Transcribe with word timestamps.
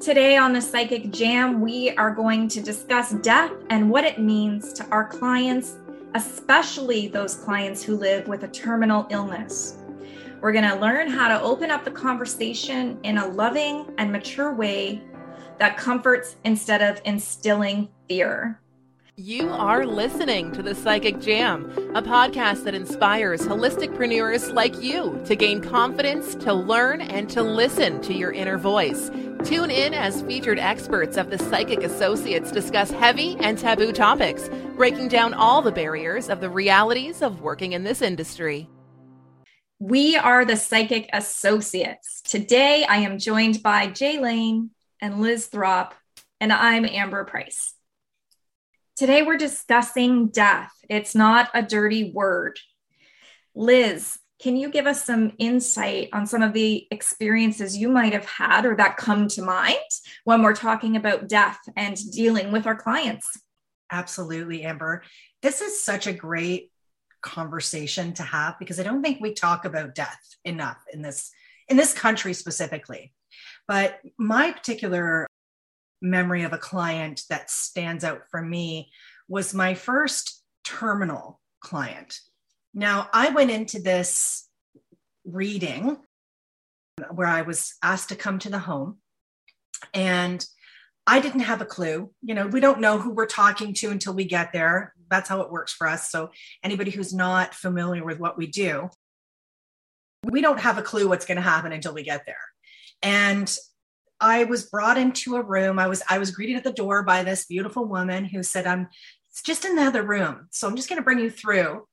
Today 0.00 0.36
on 0.36 0.52
the 0.52 0.60
Psychic 0.60 1.10
Jam, 1.10 1.60
we 1.60 1.90
are 1.96 2.12
going 2.12 2.46
to 2.48 2.60
discuss 2.60 3.10
death 3.14 3.50
and 3.68 3.90
what 3.90 4.04
it 4.04 4.20
means 4.20 4.72
to 4.74 4.86
our 4.90 5.04
clients, 5.04 5.74
especially 6.14 7.08
those 7.08 7.34
clients 7.34 7.82
who 7.82 7.96
live 7.96 8.28
with 8.28 8.44
a 8.44 8.48
terminal 8.48 9.08
illness. 9.10 9.78
We're 10.40 10.52
going 10.52 10.68
to 10.68 10.76
learn 10.76 11.10
how 11.10 11.26
to 11.26 11.42
open 11.42 11.72
up 11.72 11.84
the 11.84 11.90
conversation 11.90 13.00
in 13.02 13.18
a 13.18 13.26
loving 13.26 13.92
and 13.98 14.12
mature 14.12 14.54
way 14.54 15.02
that 15.58 15.76
comforts 15.76 16.36
instead 16.44 16.80
of 16.80 17.00
instilling 17.04 17.88
fear. 18.08 18.60
You 19.20 19.48
are 19.48 19.84
listening 19.84 20.52
to 20.52 20.62
The 20.62 20.76
Psychic 20.76 21.18
Jam, 21.18 21.72
a 21.96 22.00
podcast 22.00 22.62
that 22.62 22.74
inspires 22.76 23.42
holisticpreneurs 23.42 24.54
like 24.54 24.80
you 24.80 25.20
to 25.24 25.34
gain 25.34 25.60
confidence, 25.60 26.36
to 26.36 26.54
learn, 26.54 27.00
and 27.00 27.28
to 27.30 27.42
listen 27.42 28.00
to 28.02 28.14
your 28.14 28.30
inner 28.30 28.56
voice. 28.56 29.10
Tune 29.44 29.70
in 29.70 29.94
as 29.94 30.22
featured 30.22 30.58
experts 30.58 31.16
of 31.16 31.30
the 31.30 31.38
Psychic 31.38 31.82
Associates 31.82 32.50
discuss 32.50 32.90
heavy 32.90 33.36
and 33.40 33.56
taboo 33.56 33.92
topics, 33.92 34.50
breaking 34.76 35.08
down 35.08 35.32
all 35.32 35.62
the 35.62 35.72
barriers 35.72 36.28
of 36.28 36.40
the 36.40 36.50
realities 36.50 37.22
of 37.22 37.40
working 37.40 37.72
in 37.72 37.84
this 37.84 38.02
industry. 38.02 38.68
We 39.78 40.16
are 40.16 40.44
the 40.44 40.56
Psychic 40.56 41.08
Associates. 41.12 42.20
Today 42.22 42.84
I 42.84 42.96
am 42.96 43.18
joined 43.18 43.62
by 43.62 43.86
Jay 43.86 44.18
Lane 44.18 44.70
and 45.00 45.20
Liz 45.20 45.46
Throp, 45.46 45.94
and 46.40 46.52
I'm 46.52 46.84
Amber 46.84 47.24
Price. 47.24 47.74
Today 48.96 49.22
we're 49.22 49.38
discussing 49.38 50.26
death. 50.26 50.72
It's 50.90 51.14
not 51.14 51.48
a 51.54 51.62
dirty 51.62 52.10
word. 52.12 52.58
Liz, 53.54 54.18
can 54.40 54.56
you 54.56 54.70
give 54.70 54.86
us 54.86 55.04
some 55.04 55.32
insight 55.38 56.10
on 56.12 56.26
some 56.26 56.42
of 56.42 56.52
the 56.52 56.86
experiences 56.90 57.76
you 57.76 57.88
might 57.88 58.12
have 58.12 58.24
had 58.24 58.64
or 58.64 58.76
that 58.76 58.96
come 58.96 59.26
to 59.28 59.42
mind 59.42 59.76
when 60.24 60.42
we're 60.42 60.54
talking 60.54 60.96
about 60.96 61.28
death 61.28 61.58
and 61.76 61.96
dealing 62.12 62.52
with 62.52 62.66
our 62.66 62.76
clients? 62.76 63.26
Absolutely, 63.90 64.62
Amber. 64.62 65.02
This 65.42 65.60
is 65.60 65.82
such 65.82 66.06
a 66.06 66.12
great 66.12 66.70
conversation 67.20 68.12
to 68.14 68.22
have 68.22 68.58
because 68.58 68.78
I 68.78 68.84
don't 68.84 69.02
think 69.02 69.20
we 69.20 69.34
talk 69.34 69.64
about 69.64 69.94
death 69.94 70.20
enough 70.44 70.78
in 70.92 71.02
this 71.02 71.32
in 71.68 71.76
this 71.76 71.92
country 71.92 72.32
specifically. 72.32 73.12
But 73.66 74.00
my 74.18 74.52
particular 74.52 75.26
memory 76.00 76.44
of 76.44 76.52
a 76.52 76.58
client 76.58 77.24
that 77.28 77.50
stands 77.50 78.04
out 78.04 78.22
for 78.30 78.40
me 78.40 78.90
was 79.28 79.52
my 79.52 79.74
first 79.74 80.42
terminal 80.64 81.40
client. 81.60 82.20
Now, 82.74 83.08
I 83.12 83.30
went 83.30 83.50
into 83.50 83.80
this 83.80 84.48
reading 85.24 85.98
where 87.10 87.26
I 87.26 87.42
was 87.42 87.74
asked 87.82 88.10
to 88.10 88.16
come 88.16 88.38
to 88.40 88.50
the 88.50 88.58
home, 88.58 88.98
and 89.94 90.44
I 91.06 91.20
didn't 91.20 91.40
have 91.40 91.60
a 91.60 91.66
clue. 91.66 92.10
You 92.22 92.34
know, 92.34 92.46
we 92.46 92.60
don't 92.60 92.80
know 92.80 92.98
who 92.98 93.10
we're 93.10 93.26
talking 93.26 93.72
to 93.74 93.90
until 93.90 94.14
we 94.14 94.24
get 94.24 94.52
there. 94.52 94.94
That's 95.10 95.28
how 95.28 95.40
it 95.40 95.50
works 95.50 95.72
for 95.72 95.86
us. 95.86 96.10
So, 96.10 96.30
anybody 96.62 96.90
who's 96.90 97.14
not 97.14 97.54
familiar 97.54 98.04
with 98.04 98.18
what 98.18 98.36
we 98.36 98.46
do, 98.46 98.90
we 100.24 100.40
don't 100.40 100.60
have 100.60 100.78
a 100.78 100.82
clue 100.82 101.08
what's 101.08 101.26
going 101.26 101.36
to 101.36 101.42
happen 101.42 101.72
until 101.72 101.94
we 101.94 102.02
get 102.02 102.26
there. 102.26 102.36
And 103.02 103.54
I 104.20 104.44
was 104.44 104.64
brought 104.64 104.98
into 104.98 105.36
a 105.36 105.42
room. 105.42 105.78
I 105.78 105.86
was 105.86 106.02
I 106.08 106.18
was 106.18 106.30
greeted 106.30 106.56
at 106.56 106.64
the 106.64 106.72
door 106.72 107.02
by 107.02 107.22
this 107.22 107.46
beautiful 107.46 107.84
woman 107.84 108.24
who 108.24 108.42
said, 108.42 108.66
"I'm 108.66 108.88
it's 109.30 109.42
just 109.42 109.64
in 109.64 109.76
the 109.76 109.82
other 109.82 110.02
room, 110.02 110.48
so 110.50 110.66
I'm 110.66 110.76
just 110.76 110.88
going 110.88 110.98
to 110.98 111.04
bring 111.04 111.20
you 111.20 111.30
through." 111.30 111.86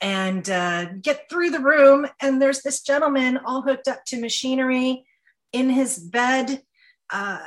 And 0.00 0.48
uh, 0.48 0.92
get 1.02 1.28
through 1.28 1.50
the 1.50 1.60
room, 1.60 2.06
and 2.20 2.40
there's 2.40 2.62
this 2.62 2.82
gentleman 2.82 3.38
all 3.44 3.62
hooked 3.62 3.88
up 3.88 4.04
to 4.06 4.20
machinery 4.20 5.04
in 5.52 5.70
his 5.70 5.98
bed, 5.98 6.62
uh, 7.10 7.40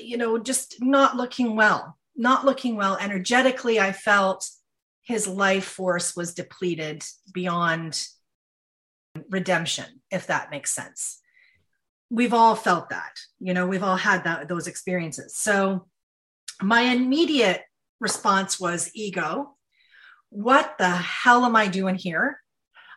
you 0.00 0.16
know, 0.16 0.38
just 0.38 0.82
not 0.82 1.16
looking 1.16 1.54
well, 1.54 1.96
not 2.16 2.44
looking 2.44 2.76
well. 2.76 2.96
Energetically, 3.00 3.78
I 3.78 3.92
felt 3.92 4.48
his 5.02 5.28
life 5.28 5.64
force 5.64 6.16
was 6.16 6.34
depleted 6.34 7.04
beyond 7.32 8.04
redemption, 9.30 10.00
if 10.10 10.26
that 10.26 10.50
makes 10.50 10.72
sense. 10.72 11.20
We've 12.10 12.34
all 12.34 12.54
felt 12.54 12.90
that 12.90 13.12
you 13.40 13.54
know 13.54 13.66
we've 13.66 13.82
all 13.82 13.96
had 13.96 14.24
that 14.24 14.48
those 14.48 14.66
experiences. 14.66 15.36
So 15.36 15.86
my 16.60 16.82
immediate 16.82 17.62
response 18.00 18.60
was 18.60 18.90
ego 18.94 19.56
what 20.32 20.76
the 20.78 20.88
hell 20.88 21.44
am 21.44 21.54
i 21.54 21.68
doing 21.68 21.94
here? 21.94 22.40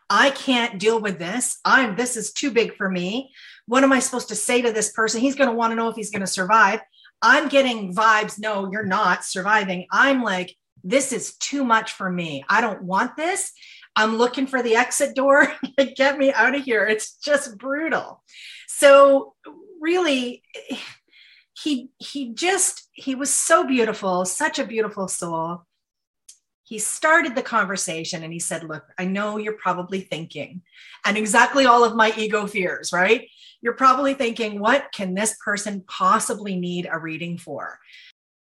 I 0.10 0.30
can't 0.30 0.80
deal 0.80 1.02
with 1.02 1.20
this. 1.20 1.60
I'm 1.66 1.96
this 1.96 2.16
is 2.16 2.32
too 2.32 2.52
big 2.52 2.76
for 2.76 2.90
me. 2.90 3.34
What 3.66 3.84
am 3.84 3.92
i 3.92 4.00
supposed 4.00 4.30
to 4.30 4.36
say 4.36 4.62
to 4.62 4.72
this 4.72 4.92
person? 4.92 5.20
He's 5.20 5.36
going 5.36 5.50
to 5.50 5.56
want 5.56 5.72
to 5.72 5.76
know 5.76 5.90
if 5.90 5.96
he's 5.96 6.12
going 6.12 6.22
to 6.22 6.28
survive. 6.28 6.80
I'm 7.22 7.50
getting 7.50 7.94
vibes 7.94 8.40
no 8.40 8.72
you're 8.72 8.86
not 8.86 9.26
surviving. 9.26 9.86
I'm 9.92 10.24
like 10.24 10.56
this 10.84 11.12
is 11.12 11.36
too 11.38 11.64
much 11.64 11.94
for 11.94 12.10
me. 12.10 12.46
I 12.48 12.62
don't 12.62 12.84
want 12.84 13.18
this. 13.18 13.52
I'm 13.96 14.18
looking 14.18 14.46
for 14.46 14.62
the 14.62 14.76
exit 14.76 15.16
door. 15.16 15.52
Get 15.96 16.18
me 16.18 16.32
out 16.32 16.56
of 16.56 16.64
here. 16.64 16.86
It's 16.86 17.16
just 17.18 17.58
brutal. 17.58 18.24
So 18.68 19.34
really 19.82 20.44
he 21.58 21.90
he 21.98 22.34
just 22.34 22.88
he 22.94 23.16
was 23.16 23.34
so 23.34 23.66
beautiful 23.66 24.26
such 24.26 24.60
a 24.60 24.66
beautiful 24.66 25.08
soul 25.08 25.66
he 26.66 26.80
started 26.80 27.36
the 27.36 27.42
conversation 27.42 28.24
and 28.24 28.34
he 28.34 28.40
said 28.40 28.64
look 28.64 28.86
i 29.00 29.06
know 29.06 29.38
you're 29.38 29.54
probably 29.58 30.02
thinking 30.02 30.62
and 31.06 31.18
exactly 31.18 31.66
all 31.66 31.84
of 31.84 31.96
my 31.96 32.14
ego 32.18 32.46
fears 32.46 32.92
right 32.92 33.28
you're 33.62 33.74
probably 33.74 34.14
thinking 34.14 34.60
what 34.60 34.92
can 34.94 35.14
this 35.14 35.38
person 35.44 35.84
possibly 35.88 36.56
need 36.56 36.88
a 36.92 37.00
reading 37.00 37.38
for 37.38 37.80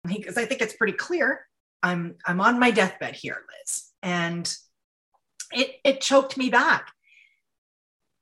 because 0.06 0.38
i 0.38 0.46
think 0.46 0.62
it's 0.62 0.76
pretty 0.76 0.94
clear 0.94 1.46
i'm 1.84 2.16
i'm 2.26 2.42
on 2.42 2.60
my 2.60 2.72
deathbed 2.72 3.16
here 3.16 3.38
liz 3.60 3.92
and 4.02 4.56
it 5.52 5.76
it 5.84 6.02
choked 6.02 6.38
me 6.38 6.50
back 6.50 6.92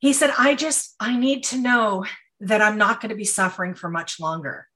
he 0.06 0.14
said, 0.14 0.32
I 0.38 0.54
just, 0.54 0.94
I 1.00 1.18
need 1.18 1.44
to 1.46 1.58
know 1.58 2.06
that 2.42 2.62
I'm 2.62 2.78
not 2.78 3.02
going 3.02 3.10
to 3.10 3.16
be 3.16 3.26
suffering 3.26 3.74
for 3.74 3.90
much 3.90 4.20
longer. 4.20 4.68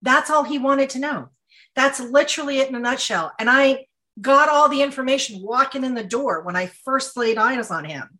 That's 0.00 0.30
all 0.30 0.44
he 0.44 0.58
wanted 0.58 0.90
to 0.90 1.00
know. 1.00 1.30
That's 1.74 1.98
literally 1.98 2.58
it 2.58 2.68
in 2.68 2.76
a 2.76 2.78
nutshell. 2.78 3.32
And 3.40 3.50
I 3.50 3.86
got 4.20 4.48
all 4.48 4.68
the 4.68 4.82
information 4.82 5.42
walking 5.42 5.84
in 5.84 5.94
the 5.94 6.04
door 6.04 6.42
when 6.42 6.56
I 6.56 6.66
first 6.66 7.16
laid 7.16 7.38
eyes 7.38 7.70
on 7.70 7.84
him 7.84 8.18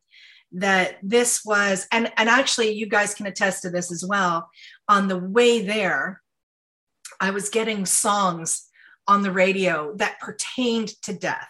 that 0.53 0.99
this 1.03 1.45
was, 1.45 1.87
and, 1.91 2.13
and 2.17 2.29
actually, 2.29 2.73
you 2.73 2.87
guys 2.87 3.15
can 3.15 3.27
attest 3.27 3.63
to 3.63 3.71
this 3.71 3.91
as 3.91 4.05
well. 4.05 4.49
On 4.89 5.09
the 5.09 5.19
way 5.19 5.63
there, 5.63 6.23
I 7.21 7.31
was 7.31 7.49
getting 7.49 7.87
songs 7.87 8.69
on 9.07 9.23
the 9.23 9.33
radio 9.33 9.95
that 9.97 10.21
pertained 10.21 10.89
to 11.03 11.13
death 11.13 11.49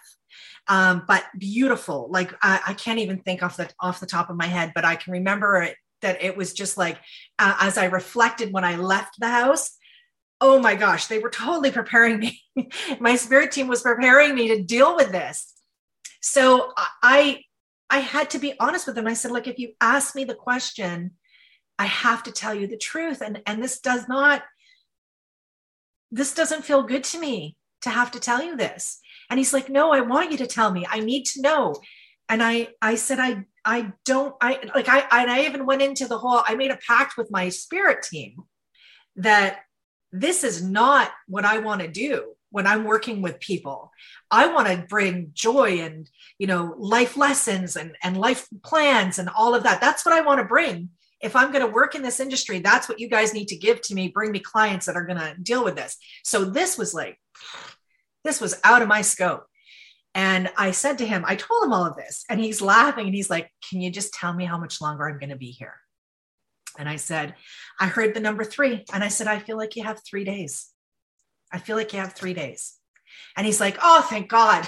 um, 0.67 1.03
but 1.07 1.23
beautiful. 1.37 2.07
Like 2.09 2.33
I, 2.41 2.59
I, 2.67 2.73
can't 2.73 2.99
even 2.99 3.19
think 3.19 3.43
off 3.43 3.57
the 3.57 3.69
off 3.79 3.99
the 3.99 4.05
top 4.05 4.29
of 4.29 4.35
my 4.35 4.47
head, 4.47 4.71
but 4.73 4.85
I 4.85 4.95
can 4.95 5.13
remember 5.13 5.61
it 5.61 5.75
that 6.01 6.23
it 6.23 6.35
was 6.35 6.53
just 6.53 6.77
like 6.77 6.97
uh, 7.39 7.55
as 7.59 7.77
I 7.77 7.85
reflected 7.85 8.51
when 8.51 8.63
I 8.63 8.75
left 8.75 9.19
the 9.19 9.27
house. 9.29 9.77
Oh 10.41 10.59
my 10.59 10.75
gosh, 10.75 11.07
they 11.07 11.19
were 11.19 11.29
totally 11.29 11.71
preparing 11.71 12.19
me. 12.19 12.41
my 12.99 13.15
spirit 13.15 13.51
team 13.51 13.67
was 13.67 13.81
preparing 13.81 14.35
me 14.35 14.49
to 14.49 14.61
deal 14.61 14.95
with 14.95 15.11
this. 15.11 15.53
So 16.21 16.73
I 17.01 17.41
I 17.89 17.99
had 17.99 18.29
to 18.31 18.39
be 18.39 18.55
honest 18.59 18.87
with 18.87 18.95
them. 18.95 19.07
I 19.07 19.13
said, 19.13 19.31
look, 19.31 19.47
if 19.47 19.59
you 19.59 19.73
ask 19.79 20.15
me 20.15 20.23
the 20.23 20.35
question, 20.35 21.11
I 21.77 21.85
have 21.85 22.23
to 22.23 22.31
tell 22.31 22.53
you 22.53 22.67
the 22.67 22.77
truth. 22.77 23.21
And, 23.21 23.41
and 23.45 23.61
this 23.61 23.79
does 23.79 24.07
not, 24.07 24.43
this 26.11 26.33
doesn't 26.33 26.65
feel 26.65 26.83
good 26.83 27.03
to 27.05 27.19
me 27.19 27.57
to 27.81 27.89
have 27.89 28.11
to 28.11 28.19
tell 28.19 28.41
you 28.41 28.57
this. 28.57 28.99
And 29.29 29.37
he's 29.37 29.53
like, 29.53 29.69
no, 29.69 29.91
I 29.91 30.01
want 30.01 30.31
you 30.31 30.37
to 30.39 30.47
tell 30.47 30.71
me. 30.71 30.85
I 30.89 30.99
need 30.99 31.25
to 31.27 31.41
know. 31.41 31.75
And 32.27 32.41
I, 32.41 32.69
I 32.81 32.95
said, 32.95 33.19
I, 33.19 33.45
I 33.63 33.93
don't, 34.03 34.35
I 34.41 34.59
like, 34.73 34.89
I, 34.89 35.05
and 35.21 35.29
I 35.29 35.45
even 35.45 35.65
went 35.65 35.81
into 35.81 36.07
the 36.07 36.17
whole, 36.17 36.41
I 36.45 36.55
made 36.55 36.71
a 36.71 36.79
pact 36.87 37.17
with 37.17 37.31
my 37.31 37.49
spirit 37.49 38.03
team 38.03 38.35
that 39.17 39.59
this 40.21 40.43
is 40.43 40.63
not 40.63 41.11
what 41.27 41.45
I 41.45 41.59
want 41.59 41.81
to 41.81 41.87
do 41.87 42.35
when 42.49 42.65
I'm 42.65 42.85
working 42.85 43.21
with 43.21 43.39
people. 43.39 43.91
I 44.31 44.47
want 44.47 44.67
to 44.67 44.85
bring 44.87 45.31
joy 45.33 45.79
and, 45.79 46.09
you 46.39 46.47
know, 46.47 46.73
life 46.77 47.17
lessons 47.17 47.75
and, 47.75 47.95
and 48.01 48.17
life 48.17 48.47
plans 48.63 49.19
and 49.19 49.29
all 49.29 49.53
of 49.53 49.63
that. 49.63 49.81
That's 49.81 50.05
what 50.05 50.15
I 50.15 50.21
want 50.21 50.39
to 50.39 50.45
bring. 50.45 50.89
If 51.21 51.35
I'm 51.35 51.51
going 51.51 51.65
to 51.65 51.73
work 51.73 51.95
in 51.95 52.01
this 52.01 52.19
industry, 52.19 52.59
that's 52.59 52.87
what 52.87 52.99
you 52.99 53.09
guys 53.09 53.33
need 53.33 53.49
to 53.49 53.57
give 53.57 53.81
to 53.81 53.95
me. 53.95 54.07
Bring 54.07 54.31
me 54.31 54.39
clients 54.39 54.85
that 54.85 54.95
are 54.95 55.05
going 55.05 55.19
to 55.19 55.35
deal 55.41 55.63
with 55.63 55.75
this. 55.75 55.97
So 56.23 56.45
this 56.45 56.77
was 56.77 56.93
like, 56.93 57.19
this 58.23 58.39
was 58.39 58.59
out 58.63 58.81
of 58.81 58.87
my 58.87 59.01
scope. 59.01 59.45
And 60.13 60.49
I 60.57 60.71
said 60.71 60.99
to 60.99 61.05
him, 61.05 61.25
I 61.27 61.35
told 61.35 61.65
him 61.65 61.73
all 61.73 61.85
of 61.85 61.97
this. 61.97 62.23
And 62.29 62.39
he's 62.39 62.61
laughing 62.61 63.05
and 63.05 63.13
he's 63.13 63.29
like, 63.29 63.51
Can 63.69 63.81
you 63.81 63.91
just 63.91 64.13
tell 64.13 64.33
me 64.33 64.45
how 64.45 64.57
much 64.57 64.79
longer 64.79 65.09
I'm 65.09 65.19
going 65.19 65.29
to 65.29 65.35
be 65.35 65.51
here? 65.51 65.75
And 66.77 66.89
I 66.89 66.95
said, 66.97 67.35
I 67.79 67.87
heard 67.87 68.13
the 68.13 68.19
number 68.19 68.43
three. 68.43 68.83
And 68.93 69.03
I 69.03 69.07
said, 69.07 69.27
I 69.27 69.39
feel 69.39 69.57
like 69.57 69.75
you 69.75 69.83
have 69.83 70.01
three 70.03 70.23
days. 70.23 70.67
I 71.51 71.59
feel 71.59 71.75
like 71.75 71.93
you 71.93 71.99
have 71.99 72.13
three 72.13 72.33
days. 72.33 72.75
And 73.37 73.45
he's 73.45 73.59
like, 73.59 73.77
Oh, 73.81 74.01
thank 74.09 74.29
God. 74.29 74.67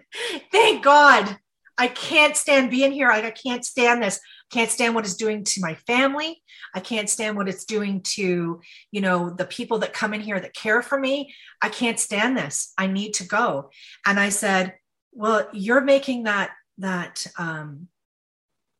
thank 0.52 0.84
God. 0.84 1.38
I 1.78 1.88
can't 1.88 2.36
stand 2.36 2.70
being 2.70 2.92
here. 2.92 3.10
I 3.10 3.30
can't 3.30 3.64
stand 3.64 4.02
this. 4.02 4.18
can't 4.50 4.70
stand 4.70 4.94
what 4.94 5.04
it's 5.04 5.16
doing 5.16 5.44
to 5.44 5.60
my 5.60 5.74
family. 5.86 6.42
I 6.74 6.80
can't 6.80 7.10
stand 7.10 7.36
what 7.36 7.48
it's 7.48 7.64
doing 7.64 8.00
to, 8.14 8.60
you 8.90 9.00
know, 9.00 9.30
the 9.30 9.44
people 9.44 9.78
that 9.80 9.92
come 9.92 10.14
in 10.14 10.20
here 10.20 10.40
that 10.40 10.54
care 10.54 10.82
for 10.82 10.98
me. 10.98 11.34
I 11.60 11.68
can't 11.68 12.00
stand 12.00 12.36
this. 12.36 12.72
I 12.78 12.86
need 12.86 13.14
to 13.14 13.24
go. 13.24 13.70
And 14.06 14.18
I 14.18 14.30
said, 14.30 14.74
well, 15.12 15.48
you're 15.52 15.82
making 15.82 16.24
that, 16.24 16.50
that, 16.78 17.26
um, 17.38 17.88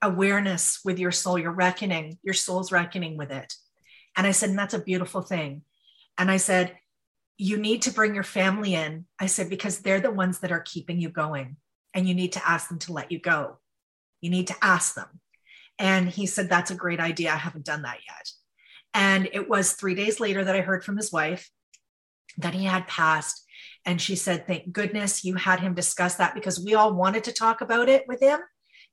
awareness 0.02 0.80
with 0.84 0.98
your 0.98 1.12
soul. 1.12 1.38
You're 1.38 1.52
reckoning, 1.52 2.18
your 2.22 2.34
soul's 2.34 2.72
reckoning 2.72 3.16
with 3.16 3.30
it. 3.30 3.54
And 4.16 4.26
I 4.26 4.30
said, 4.30 4.50
and 4.50 4.58
that's 4.58 4.74
a 4.74 4.78
beautiful 4.78 5.22
thing. 5.22 5.62
And 6.18 6.30
I 6.30 6.38
said, 6.38 6.76
you 7.38 7.58
need 7.58 7.82
to 7.82 7.92
bring 7.92 8.14
your 8.14 8.24
family 8.24 8.74
in. 8.74 9.04
I 9.20 9.26
said, 9.26 9.50
because 9.50 9.80
they're 9.80 10.00
the 10.00 10.10
ones 10.10 10.40
that 10.40 10.52
are 10.52 10.60
keeping 10.60 11.00
you 11.00 11.10
going 11.10 11.56
and 11.92 12.08
you 12.08 12.14
need 12.14 12.32
to 12.32 12.48
ask 12.48 12.68
them 12.68 12.78
to 12.80 12.92
let 12.92 13.12
you 13.12 13.18
go. 13.18 13.58
You 14.20 14.30
need 14.30 14.46
to 14.48 14.56
ask 14.62 14.94
them. 14.94 15.20
And 15.78 16.08
he 16.08 16.26
said, 16.26 16.48
That's 16.48 16.70
a 16.70 16.76
great 16.76 17.00
idea. 17.00 17.32
I 17.32 17.36
haven't 17.36 17.66
done 17.66 17.82
that 17.82 17.98
yet. 18.08 18.30
And 18.94 19.28
it 19.32 19.48
was 19.48 19.72
three 19.72 19.94
days 19.94 20.20
later 20.20 20.42
that 20.42 20.56
I 20.56 20.62
heard 20.62 20.84
from 20.84 20.96
his 20.96 21.12
wife 21.12 21.50
that 22.38 22.54
he 22.54 22.64
had 22.64 22.86
passed. 22.86 23.44
And 23.84 24.00
she 24.00 24.16
said, 24.16 24.46
Thank 24.46 24.72
goodness 24.72 25.24
you 25.24 25.34
had 25.34 25.60
him 25.60 25.74
discuss 25.74 26.14
that 26.16 26.34
because 26.34 26.64
we 26.64 26.74
all 26.74 26.94
wanted 26.94 27.24
to 27.24 27.32
talk 27.32 27.60
about 27.60 27.88
it 27.90 28.04
with 28.08 28.20
him 28.20 28.40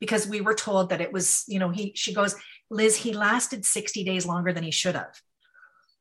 because 0.03 0.27
we 0.27 0.41
were 0.41 0.53
told 0.53 0.89
that 0.89 0.99
it 0.99 1.13
was, 1.13 1.45
you 1.47 1.57
know, 1.59 1.69
he, 1.69 1.93
she 1.95 2.13
goes, 2.13 2.35
Liz, 2.69 2.97
he 2.97 3.13
lasted 3.13 3.65
60 3.65 4.03
days 4.03 4.25
longer 4.25 4.51
than 4.51 4.61
he 4.61 4.69
should 4.69 4.95
have. 4.95 5.15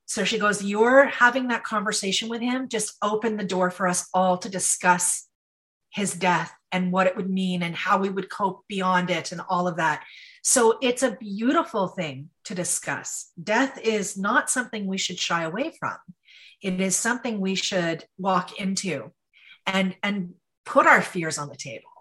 So 0.06 0.24
she 0.24 0.40
goes, 0.40 0.60
You're 0.60 1.04
having 1.04 1.46
that 1.48 1.62
conversation 1.62 2.28
with 2.28 2.40
him, 2.40 2.68
just 2.68 2.96
open 3.00 3.36
the 3.36 3.44
door 3.44 3.70
for 3.70 3.86
us 3.86 4.08
all 4.12 4.38
to 4.38 4.48
discuss 4.48 5.28
his 5.94 6.14
death 6.14 6.52
and 6.72 6.90
what 6.90 7.06
it 7.06 7.16
would 7.16 7.30
mean 7.30 7.62
and 7.62 7.76
how 7.76 7.96
we 7.96 8.08
would 8.08 8.28
cope 8.28 8.64
beyond 8.66 9.08
it 9.08 9.30
and 9.30 9.40
all 9.48 9.68
of 9.68 9.76
that. 9.76 10.02
So 10.42 10.78
it's 10.82 11.04
a 11.04 11.16
beautiful 11.20 11.86
thing 11.86 12.30
to 12.46 12.56
discuss. 12.56 13.30
Death 13.40 13.78
is 13.84 14.18
not 14.18 14.50
something 14.50 14.88
we 14.88 14.98
should 14.98 15.20
shy 15.20 15.44
away 15.44 15.74
from. 15.78 15.96
It 16.60 16.80
is 16.80 16.96
something 16.96 17.38
we 17.38 17.54
should 17.54 18.04
walk 18.18 18.58
into 18.58 19.12
and 19.64 19.94
and 20.02 20.34
put 20.66 20.88
our 20.88 21.02
fears 21.02 21.38
on 21.38 21.48
the 21.48 21.54
table 21.54 21.91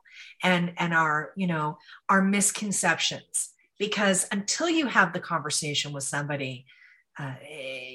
and 0.43 0.73
and 0.77 0.93
our, 0.93 1.31
you 1.35 1.47
know, 1.47 1.77
our 2.09 2.21
misconceptions 2.21 3.49
because 3.79 4.27
until 4.31 4.69
you 4.69 4.87
have 4.87 5.13
the 5.13 5.19
conversation 5.19 5.91
with 5.91 6.03
somebody 6.03 6.65
uh, 7.19 7.33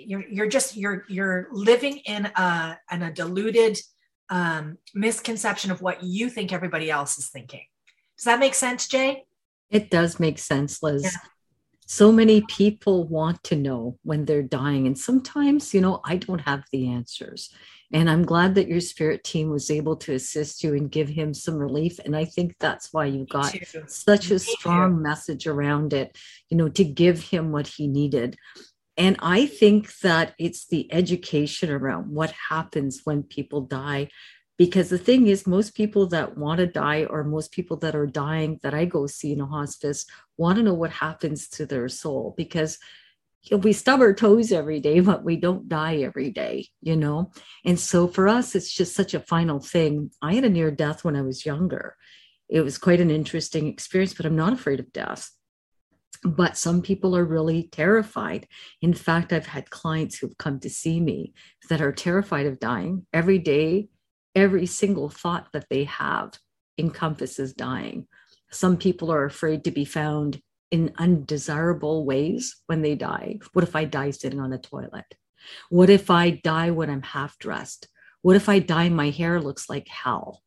you're 0.04 0.24
you're 0.28 0.48
just 0.48 0.76
you're 0.76 1.04
you're 1.08 1.48
living 1.50 1.98
in 2.06 2.26
a 2.26 2.78
in 2.92 3.02
a 3.02 3.12
diluted 3.12 3.78
um, 4.30 4.78
misconception 4.94 5.70
of 5.70 5.80
what 5.80 6.02
you 6.02 6.28
think 6.28 6.52
everybody 6.52 6.90
else 6.90 7.18
is 7.18 7.28
thinking. 7.28 7.64
Does 8.18 8.24
that 8.24 8.38
make 8.38 8.54
sense, 8.54 8.86
Jay? 8.88 9.24
It 9.70 9.90
does 9.90 10.20
make 10.20 10.38
sense, 10.38 10.82
Liz. 10.82 11.02
Yeah. 11.04 11.10
So 11.86 12.10
many 12.10 12.42
people 12.42 13.04
want 13.04 13.42
to 13.44 13.56
know 13.56 13.98
when 14.02 14.24
they're 14.24 14.42
dying. 14.42 14.86
And 14.86 14.98
sometimes, 14.98 15.72
you 15.72 15.80
know, 15.80 16.00
I 16.04 16.16
don't 16.16 16.40
have 16.40 16.64
the 16.72 16.88
answers. 16.88 17.50
And 17.92 18.10
I'm 18.10 18.24
glad 18.24 18.56
that 18.56 18.66
your 18.66 18.80
spirit 18.80 19.22
team 19.22 19.50
was 19.50 19.70
able 19.70 19.96
to 19.98 20.12
assist 20.14 20.64
you 20.64 20.74
and 20.74 20.90
give 20.90 21.08
him 21.08 21.32
some 21.32 21.54
relief. 21.54 22.00
And 22.04 22.16
I 22.16 22.24
think 22.24 22.56
that's 22.58 22.92
why 22.92 23.06
you 23.06 23.24
got 23.24 23.56
such 23.86 24.32
a 24.32 24.40
strong 24.40 25.00
message 25.00 25.46
around 25.46 25.92
it, 25.92 26.18
you 26.50 26.56
know, 26.56 26.68
to 26.70 26.84
give 26.84 27.22
him 27.22 27.52
what 27.52 27.68
he 27.68 27.86
needed. 27.86 28.36
And 28.96 29.16
I 29.20 29.46
think 29.46 29.96
that 29.98 30.34
it's 30.38 30.66
the 30.66 30.92
education 30.92 31.70
around 31.70 32.10
what 32.10 32.32
happens 32.48 33.02
when 33.04 33.22
people 33.22 33.60
die. 33.60 34.08
Because 34.58 34.88
the 34.88 34.98
thing 34.98 35.26
is, 35.26 35.46
most 35.46 35.74
people 35.74 36.06
that 36.08 36.38
want 36.38 36.58
to 36.58 36.66
die, 36.66 37.04
or 37.04 37.24
most 37.24 37.52
people 37.52 37.76
that 37.78 37.94
are 37.94 38.06
dying 38.06 38.58
that 38.62 38.72
I 38.72 38.86
go 38.86 39.06
see 39.06 39.32
in 39.32 39.40
a 39.40 39.46
hospice, 39.46 40.06
want 40.38 40.56
to 40.56 40.62
know 40.62 40.74
what 40.74 40.90
happens 40.90 41.48
to 41.50 41.66
their 41.66 41.88
soul 41.88 42.34
because 42.36 42.78
you 43.42 43.56
know, 43.56 43.60
we 43.60 43.72
stub 43.72 44.00
our 44.00 44.14
toes 44.14 44.52
every 44.52 44.80
day, 44.80 45.00
but 45.00 45.24
we 45.24 45.36
don't 45.36 45.68
die 45.68 45.96
every 45.96 46.30
day, 46.30 46.68
you 46.80 46.96
know? 46.96 47.30
And 47.64 47.78
so 47.78 48.08
for 48.08 48.28
us, 48.28 48.54
it's 48.54 48.72
just 48.72 48.94
such 48.94 49.14
a 49.14 49.20
final 49.20 49.60
thing. 49.60 50.10
I 50.22 50.34
had 50.34 50.44
a 50.44 50.48
near 50.48 50.70
death 50.70 51.04
when 51.04 51.16
I 51.16 51.22
was 51.22 51.46
younger. 51.46 51.96
It 52.48 52.62
was 52.62 52.78
quite 52.78 53.00
an 53.00 53.10
interesting 53.10 53.66
experience, 53.66 54.14
but 54.14 54.26
I'm 54.26 54.36
not 54.36 54.52
afraid 54.52 54.80
of 54.80 54.92
death 54.92 55.30
but 56.24 56.56
some 56.56 56.82
people 56.82 57.16
are 57.16 57.24
really 57.24 57.68
terrified. 57.70 58.46
In 58.82 58.94
fact, 58.94 59.32
I've 59.32 59.46
had 59.46 59.70
clients 59.70 60.18
who've 60.18 60.36
come 60.38 60.60
to 60.60 60.70
see 60.70 61.00
me 61.00 61.34
that 61.68 61.80
are 61.80 61.92
terrified 61.92 62.46
of 62.46 62.58
dying. 62.58 63.06
Every 63.12 63.38
day, 63.38 63.88
every 64.36 64.66
single 64.66 65.08
thought 65.08 65.48
that 65.52 65.66
they 65.68 65.84
have 65.84 66.38
encompasses 66.78 67.52
dying. 67.52 68.06
Some 68.52 68.76
people 68.76 69.10
are 69.10 69.24
afraid 69.24 69.64
to 69.64 69.72
be 69.72 69.84
found 69.84 70.40
in 70.70 70.92
undesirable 70.98 72.04
ways 72.04 72.56
when 72.66 72.82
they 72.82 72.94
die. 72.94 73.40
What 73.52 73.64
if 73.64 73.74
I 73.74 73.84
die 73.84 74.10
sitting 74.10 74.38
on 74.38 74.50
the 74.50 74.58
toilet? 74.58 75.06
What 75.70 75.90
if 75.90 76.10
I 76.10 76.30
die 76.30 76.70
when 76.70 76.90
I'm 76.90 77.02
half 77.02 77.38
dressed? 77.38 77.88
What 78.22 78.36
if 78.36 78.48
I 78.48 78.60
die 78.60 78.88
my 78.88 79.10
hair 79.10 79.40
looks 79.40 79.68
like 79.68 79.88
hell? 79.88 80.42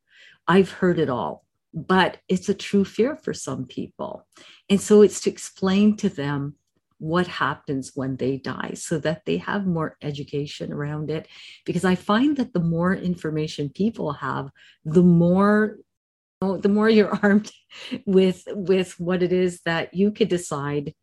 I've 0.47 0.71
heard 0.71 0.99
it 0.99 1.09
all 1.09 1.45
but 1.73 2.17
it's 2.27 2.49
a 2.49 2.53
true 2.53 2.85
fear 2.85 3.15
for 3.15 3.33
some 3.33 3.65
people. 3.65 4.25
And 4.69 4.81
so 4.81 5.01
it's 5.01 5.21
to 5.21 5.29
explain 5.29 5.95
to 5.97 6.09
them 6.09 6.55
what 6.99 7.27
happens 7.27 7.93
when 7.95 8.17
they 8.17 8.37
die 8.37 8.73
so 8.75 8.99
that 8.99 9.23
they 9.25 9.37
have 9.37 9.65
more 9.65 9.97
education 10.01 10.71
around 10.71 11.09
it. 11.09 11.27
Because 11.65 11.85
I 11.85 11.95
find 11.95 12.37
that 12.37 12.53
the 12.53 12.59
more 12.59 12.93
information 12.93 13.69
people 13.69 14.13
have, 14.13 14.51
the 14.85 15.03
more 15.03 15.77
the 16.41 16.69
more 16.69 16.89
you're 16.89 17.17
armed 17.23 17.51
with 18.05 18.43
with 18.51 18.99
what 18.99 19.23
it 19.23 19.33
is 19.33 19.61
that 19.65 19.93
you 19.93 20.11
could 20.11 20.29
decide 20.29 20.93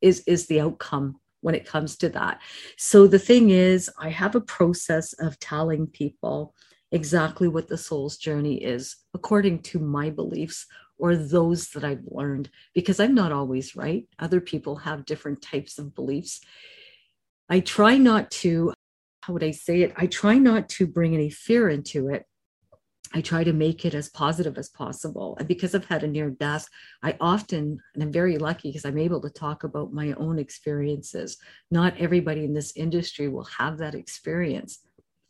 is 0.00 0.20
is 0.26 0.46
the 0.46 0.60
outcome 0.60 1.20
when 1.40 1.54
it 1.54 1.66
comes 1.66 1.96
to 1.96 2.08
that. 2.10 2.40
So 2.76 3.06
the 3.06 3.18
thing 3.18 3.50
is, 3.50 3.90
I 3.98 4.10
have 4.10 4.34
a 4.34 4.40
process 4.40 5.12
of 5.14 5.38
telling 5.38 5.86
people 5.86 6.54
exactly 6.90 7.48
what 7.48 7.68
the 7.68 7.78
soul's 7.78 8.16
journey 8.16 8.56
is 8.56 8.96
according 9.14 9.60
to 9.60 9.78
my 9.78 10.10
beliefs 10.10 10.66
or 10.98 11.16
those 11.16 11.68
that 11.70 11.84
I've 11.84 12.04
learned, 12.10 12.50
because 12.74 13.00
I'm 13.00 13.14
not 13.14 13.32
always 13.32 13.76
right. 13.76 14.06
Other 14.18 14.40
people 14.40 14.76
have 14.76 15.06
different 15.06 15.42
types 15.42 15.78
of 15.78 15.94
beliefs. 15.94 16.40
I 17.48 17.60
try 17.60 17.96
not 17.96 18.30
to, 18.32 18.72
how 19.22 19.32
would 19.32 19.44
I 19.44 19.52
say 19.52 19.82
it? 19.82 19.92
I 19.96 20.06
try 20.06 20.38
not 20.38 20.68
to 20.70 20.86
bring 20.86 21.14
any 21.14 21.30
fear 21.30 21.68
into 21.68 22.08
it. 22.08 22.24
I 23.14 23.22
try 23.22 23.42
to 23.42 23.54
make 23.54 23.86
it 23.86 23.94
as 23.94 24.10
positive 24.10 24.58
as 24.58 24.68
possible. 24.68 25.34
And 25.38 25.48
because 25.48 25.74
I've 25.74 25.86
had 25.86 26.02
a 26.02 26.08
near 26.08 26.28
death, 26.28 26.68
I 27.02 27.16
often, 27.20 27.80
and 27.94 28.02
I'm 28.02 28.12
very 28.12 28.36
lucky 28.36 28.68
because 28.68 28.84
I'm 28.84 28.98
able 28.98 29.22
to 29.22 29.30
talk 29.30 29.64
about 29.64 29.94
my 29.94 30.12
own 30.14 30.38
experiences. 30.38 31.38
Not 31.70 31.96
everybody 31.98 32.44
in 32.44 32.52
this 32.52 32.76
industry 32.76 33.28
will 33.28 33.44
have 33.44 33.78
that 33.78 33.94
experience 33.94 34.80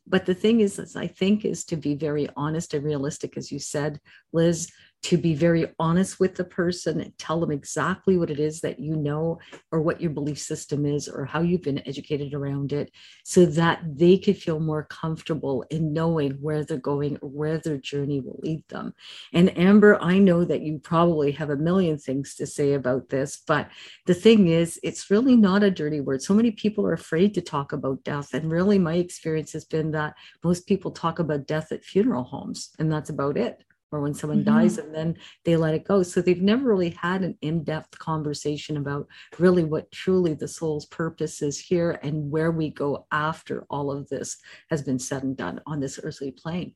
but 0.09 0.27
the 0.27 0.35
thing 0.35 0.61
is, 0.61 0.79
is 0.79 0.97
i 0.97 1.07
think 1.07 1.45
is 1.45 1.65
to 1.65 1.77
be 1.77 1.95
very 1.95 2.29
honest 2.37 2.75
and 2.75 2.85
realistic 2.85 3.37
as 3.37 3.53
you 3.53 3.59
said 3.59 4.01
liz 4.33 4.71
to 5.02 5.17
be 5.17 5.35
very 5.35 5.67
honest 5.78 6.19
with 6.19 6.35
the 6.35 6.45
person 6.45 7.00
and 7.00 7.17
tell 7.19 7.40
them 7.40 7.50
exactly 7.50 8.19
what 8.19 8.31
it 8.31 8.40
is 8.40 8.61
that 8.61 8.78
you 8.78 8.97
know 8.97 9.38
or 9.71 9.81
what 9.81 10.00
your 10.00 10.11
belief 10.11 10.38
system 10.38 10.85
is 10.85 11.09
or 11.09 11.25
how 11.25 11.40
you've 11.40 11.62
been 11.62 11.87
educated 11.87 12.35
around 12.35 12.73
it 12.73 12.90
so 13.25 13.47
that 13.47 13.81
they 13.85 14.19
could 14.19 14.37
feel 14.37 14.61
more 14.61 14.85
comfortable 14.85 15.64
in 15.71 15.93
knowing 15.93 16.33
where 16.40 16.64
they're 16.64 16.78
going 16.78 17.17
or 17.23 17.28
where 17.28 17.59
their 17.59 17.78
journey 17.78 18.21
will 18.21 18.40
lead 18.43 18.62
them. 18.69 18.93
And 19.33 19.57
amber 19.59 19.99
i 20.02 20.19
know 20.19 20.45
that 20.45 20.62
you 20.62 20.78
probably 20.78 21.33
have 21.33 21.50
a 21.50 21.57
million 21.57 21.99
things 21.99 22.35
to 22.37 22.47
say 22.47 22.73
about 22.75 23.09
this 23.09 23.43
but 23.47 23.71
the 24.07 24.14
thing 24.14 24.49
is 24.49 24.78
it's 24.83 25.11
really 25.11 25.37
not 25.37 25.62
a 25.62 25.71
dirty 25.71 26.00
word. 26.00 26.23
So 26.23 26.35
many 26.35 26.50
people 26.50 26.87
are 26.87 26.93
afraid 26.93 27.35
to 27.35 27.40
talk 27.40 27.73
about 27.73 28.05
death. 28.05 28.35
And 28.35 28.50
really 28.50 28.78
my 28.78 28.95
experience 28.95 29.52
has 29.52 29.64
been 29.64 29.90
that 29.93 30.14
most 30.43 30.67
people 30.67 30.90
talk 30.90 31.19
about 31.19 31.47
death 31.47 31.73
at 31.73 31.85
funeral 31.85 32.25
homes 32.25 32.71
and 32.78 32.90
that's 32.90 33.11
about 33.11 33.37
it 33.37 33.64
or 33.90 34.00
when 34.00 34.14
someone 34.14 34.45
mm-hmm. 34.45 34.57
dies 34.57 34.78
and 34.78 34.95
then 34.95 35.16
they 35.45 35.57
let 35.57 35.75
it 35.75 35.85
go. 35.85 36.02
So 36.02 36.21
they've 36.21 36.42
never 36.42 36.64
really 36.64 36.90
had 36.90 37.23
an 37.23 37.37
in 37.40 37.64
depth 37.64 37.99
conversation 37.99 38.76
about 38.76 39.09
really 39.38 39.64
what 39.64 39.90
truly 39.90 40.35
the 40.35 40.49
soul's 40.49 40.87
purpose 40.87 41.42
is 41.42 41.59
here 41.59 41.99
and 42.02 42.30
where 42.30 42.50
we 42.50 42.71
go 42.71 43.07
after 43.12 43.64
all 43.71 43.90
of 43.90 44.09
this 44.09 44.37
has 44.71 44.83
been 44.83 44.99
said 44.99 45.23
and 45.23 45.37
done 45.37 45.61
on 45.66 45.80
this 45.80 45.99
earthly 46.02 46.30
plane. 46.30 46.75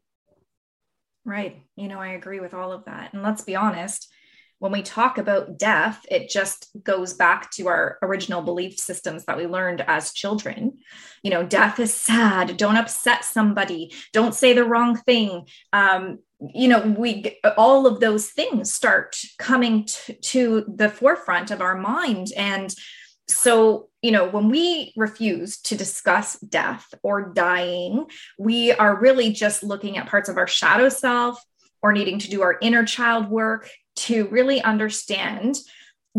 Right. 1.24 1.62
You 1.76 1.88
know, 1.88 2.00
I 2.00 2.08
agree 2.08 2.40
with 2.40 2.54
all 2.54 2.72
of 2.72 2.84
that. 2.86 3.12
And 3.12 3.22
let's 3.22 3.42
be 3.42 3.54
honest, 3.54 4.12
when 4.62 4.70
we 4.70 4.82
talk 4.82 5.18
about 5.18 5.58
death, 5.58 6.06
it 6.08 6.30
just 6.30 6.68
goes 6.84 7.14
back 7.14 7.50
to 7.50 7.66
our 7.66 7.98
original 8.00 8.42
belief 8.42 8.78
systems 8.78 9.24
that 9.24 9.36
we 9.36 9.44
learned 9.44 9.80
as 9.88 10.12
children. 10.12 10.78
You 11.24 11.32
know, 11.32 11.44
death 11.44 11.80
is 11.80 11.92
sad. 11.92 12.56
Don't 12.58 12.76
upset 12.76 13.24
somebody. 13.24 13.92
Don't 14.12 14.36
say 14.36 14.52
the 14.52 14.64
wrong 14.64 14.96
thing. 14.96 15.48
Um, 15.72 16.20
you 16.54 16.68
know, 16.68 16.94
we 16.96 17.40
all 17.56 17.88
of 17.88 17.98
those 17.98 18.28
things 18.28 18.72
start 18.72 19.16
coming 19.36 19.84
to, 19.86 20.14
to 20.14 20.64
the 20.72 20.88
forefront 20.88 21.50
of 21.50 21.60
our 21.60 21.76
mind. 21.76 22.28
And 22.36 22.72
so, 23.26 23.88
you 24.00 24.12
know, 24.12 24.28
when 24.28 24.48
we 24.48 24.92
refuse 24.96 25.60
to 25.62 25.76
discuss 25.76 26.38
death 26.38 26.86
or 27.02 27.32
dying, 27.34 28.06
we 28.38 28.70
are 28.70 29.00
really 29.00 29.32
just 29.32 29.64
looking 29.64 29.98
at 29.98 30.06
parts 30.06 30.28
of 30.28 30.36
our 30.36 30.46
shadow 30.46 30.88
self 30.88 31.44
or 31.82 31.92
needing 31.92 32.20
to 32.20 32.30
do 32.30 32.42
our 32.42 32.58
inner 32.62 32.84
child 32.84 33.28
work 33.28 33.68
to 33.94 34.26
really 34.28 34.62
understand 34.62 35.58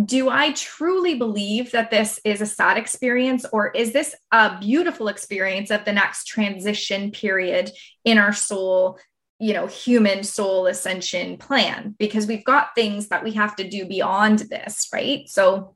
do 0.06 0.30
I 0.30 0.54
truly 0.54 1.16
believe 1.16 1.72
that 1.72 1.92
this 1.92 2.20
is 2.26 2.42
a 2.42 2.48
sad 2.48 2.78
experience, 2.78 3.46
or 3.54 3.70
is 3.72 3.94
this 3.94 4.16
a 4.32 4.58
beautiful 4.60 5.08
experience 5.08 5.70
of 5.70 5.86
the 5.86 5.94
next 5.94 6.26
transition 6.26 7.12
period 7.12 7.72
in 8.04 8.18
our 8.18 8.34
soul, 8.34 8.98
you 9.38 9.54
know, 9.54 9.68
human 9.68 10.24
soul 10.24 10.66
ascension 10.66 11.38
plan? 11.38 11.96
Because 12.00 12.26
we've 12.26 12.44
got 12.44 12.74
things 12.74 13.10
that 13.10 13.24
we 13.24 13.34
have 13.34 13.56
to 13.58 13.70
do 13.70 13.86
beyond 13.86 14.40
this, 14.40 14.88
right? 14.92 15.30
So, 15.30 15.76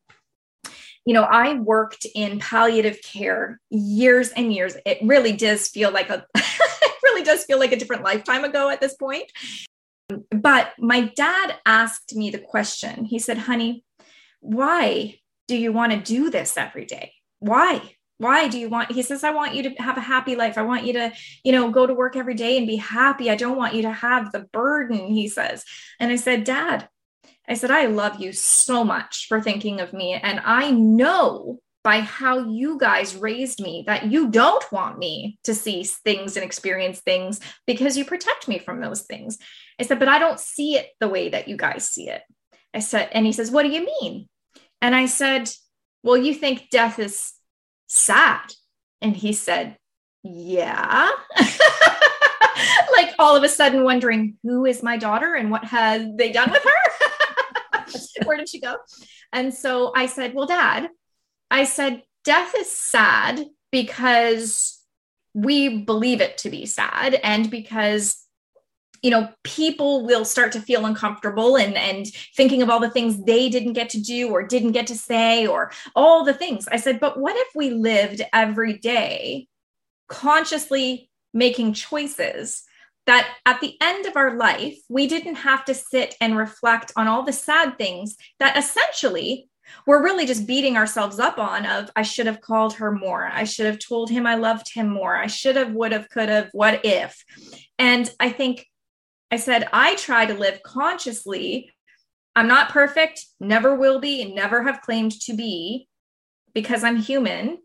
you 1.06 1.14
know, 1.14 1.24
I 1.24 1.54
worked 1.54 2.08
in 2.16 2.40
palliative 2.40 3.00
care 3.04 3.60
years 3.70 4.30
and 4.30 4.52
years. 4.52 4.76
It 4.84 4.98
really 5.04 5.34
does 5.34 5.68
feel 5.68 5.92
like 5.92 6.10
a, 6.10 6.26
it 6.36 6.94
really 7.04 7.24
does 7.24 7.44
feel 7.46 7.60
like 7.60 7.72
a 7.72 7.78
different 7.78 8.04
lifetime 8.04 8.44
ago 8.46 8.72
at 8.72 8.82
this 8.82 8.96
point. 8.96 9.32
But 10.32 10.74
my 10.80 11.02
dad 11.02 11.56
asked 11.66 12.16
me 12.16 12.30
the 12.30 12.40
question. 12.40 13.06
He 13.06 13.20
said, 13.20 13.38
honey, 13.38 13.84
why 14.40 15.20
do 15.48 15.58
you 15.58 15.74
want 15.74 15.92
to 15.92 16.00
do 16.00 16.30
this 16.30 16.58
every 16.58 16.86
day? 16.86 17.14
Why? 17.40 17.96
Why 18.20 18.48
do 18.48 18.58
you 18.58 18.70
want? 18.70 18.92
He 18.92 19.04
says, 19.04 19.24
I 19.24 19.32
want 19.32 19.54
you 19.54 19.64
to 19.64 19.70
have 19.82 19.98
a 19.98 20.02
happy 20.02 20.36
life. 20.36 20.58
I 20.58 20.64
want 20.64 20.86
you 20.86 20.94
to, 20.94 21.14
you 21.44 21.52
know, 21.52 21.70
go 21.70 21.86
to 21.86 21.94
work 21.94 22.16
every 22.16 22.34
day 22.34 22.58
and 22.58 22.66
be 22.66 22.78
happy. 22.78 23.30
I 23.30 23.36
don't 23.36 23.58
want 23.58 23.76
you 23.76 23.84
to 23.84 23.92
have 23.92 24.32
the 24.32 24.48
burden, 24.52 25.08
he 25.08 25.28
says. 25.28 25.64
And 26.00 26.12
I 26.12 26.16
said, 26.16 26.44
Dad, 26.44 26.90
I 27.48 27.54
said, 27.54 27.70
I 27.70 27.86
love 27.86 28.20
you 28.20 28.34
so 28.34 28.84
much 28.84 29.28
for 29.28 29.40
thinking 29.40 29.80
of 29.80 29.94
me. 29.94 30.14
And 30.14 30.42
I 30.44 30.72
know 30.72 31.60
by 31.88 32.02
how 32.02 32.40
you 32.40 32.78
guys 32.78 33.16
raised 33.16 33.62
me 33.62 33.86
that 33.88 34.12
you 34.12 34.30
don't 34.30 34.70
want 34.74 34.98
me 34.98 35.40
to 35.46 35.56
see 35.56 35.86
things 35.86 36.36
and 36.36 36.44
experience 36.44 37.00
things 37.00 37.40
because 37.66 37.98
you 37.98 38.04
protect 38.04 38.46
me 38.50 38.60
from 38.60 38.82
those 38.82 39.04
things. 39.04 39.38
I 39.80 39.84
said, 39.84 39.98
but 39.98 40.10
I 40.10 40.20
don't 40.20 40.38
see 40.38 40.76
it 40.76 40.90
the 41.00 41.08
way 41.08 41.30
that 41.30 41.48
you 41.48 41.56
guys 41.56 41.88
see 41.88 42.10
it. 42.10 42.24
I 42.74 42.80
said, 42.80 43.08
and 43.14 43.26
he 43.26 43.32
says, 43.32 43.52
What 43.52 43.64
do 43.64 43.70
you 43.70 43.86
mean? 44.02 44.28
And 44.82 44.94
I 44.94 45.06
said, 45.06 45.50
Well, 46.04 46.18
you 46.18 46.34
think 46.34 46.70
death 46.70 47.00
is 47.00 47.32
sad. 47.88 48.52
And 49.02 49.16
he 49.16 49.32
said, 49.32 49.78
Yeah. 50.24 51.10
like 52.98 53.16
all 53.18 53.38
of 53.38 53.44
a 53.44 53.50
sudden 53.50 53.86
wondering, 53.86 54.36
Who 54.44 54.66
is 54.66 54.84
my 54.84 54.98
daughter 54.98 55.36
and 55.36 55.50
what 55.50 55.64
have 55.64 56.18
they 56.18 56.34
done 56.34 56.52
with 56.52 56.66
her? 56.66 57.88
Where 58.26 58.36
did 58.36 58.50
she 58.50 58.60
go? 58.60 58.76
And 59.32 59.54
so 59.54 59.94
I 59.96 60.08
said, 60.08 60.34
Well, 60.34 60.48
dad, 60.48 60.90
I 61.50 61.64
said, 61.64 62.04
Death 62.24 62.54
is 62.58 62.70
sad 62.70 63.46
because 63.72 64.78
we 65.34 65.84
believe 65.84 66.20
it 66.20 66.38
to 66.40 66.50
be 66.50 66.66
sad 66.66 67.14
and 67.24 67.50
because 67.52 68.24
you 69.04 69.12
know 69.12 69.30
people 69.44 70.06
will 70.06 70.26
start 70.26 70.52
to 70.52 70.60
feel 70.60 70.86
uncomfortable 70.86 71.56
and 71.56 71.76
and 71.76 72.08
thinking 72.36 72.62
of 72.62 72.70
all 72.70 72.80
the 72.80 72.90
things 72.90 73.24
they 73.24 73.48
didn't 73.48 73.74
get 73.74 73.90
to 73.92 74.02
do 74.02 74.30
or 74.30 74.42
didn't 74.42 74.72
get 74.72 74.88
to 74.88 74.96
say 74.96 75.46
or 75.46 75.72
all 75.96 76.26
the 76.26 76.34
things. 76.34 76.68
I 76.68 76.78
said 76.78 77.00
but 77.00 77.20
what 77.20 77.36
if 77.36 77.48
we 77.56 77.70
lived 77.70 78.22
every 78.34 78.78
day 78.78 79.48
consciously 80.08 81.10
making 81.34 81.74
choices 81.74 82.64
that 83.06 83.30
at 83.46 83.62
the 83.62 83.76
end 83.80 84.06
of 84.06 84.18
our 84.18 84.36
life 84.36 84.78
we 84.90 85.08
didn't 85.08 85.36
have 85.36 85.64
to 85.66 85.74
sit 85.74 86.16
and 86.20 86.36
reflect 86.36 86.92
on 86.96 87.08
all 87.08 87.24
the 87.24 87.32
sad 87.32 87.78
things 87.78 88.18
that 88.40 88.58
essentially 88.58 89.50
we're 89.86 90.04
really 90.04 90.26
just 90.26 90.48
beating 90.48 90.78
ourselves 90.78 91.20
up 91.20 91.38
on 91.38 91.66
of 91.66 91.90
i 91.96 92.02
should 92.02 92.26
have 92.26 92.42
called 92.42 92.74
her 92.74 92.92
more 92.92 93.28
i 93.28 93.44
should 93.44 93.66
have 93.66 93.80
told 93.80 94.10
him 94.10 94.26
i 94.26 94.36
loved 94.36 94.74
him 94.74 94.90
more 94.90 95.16
i 95.16 95.28
should 95.28 95.56
have 95.56 95.74
would 95.74 95.92
have 95.92 96.10
could 96.10 96.30
have 96.30 96.50
what 96.54 96.84
if 96.86 97.24
and 97.78 98.12
i 98.20 98.30
think 98.30 98.66
I 99.32 99.38
said, 99.38 99.68
I 99.74 99.96
try 99.96 100.26
to 100.26 100.34
live 100.34 100.64
consciously. 100.64 101.72
I'm 102.36 102.48
not 102.48 102.70
perfect, 102.70 103.26
never 103.40 103.76
will 103.76 104.00
be, 104.00 104.22
and 104.22 104.34
never 104.34 104.64
have 104.64 104.82
claimed 104.82 105.20
to 105.22 105.34
be 105.34 105.88
because 106.54 106.84
I'm 106.84 106.98
human. 106.98 107.58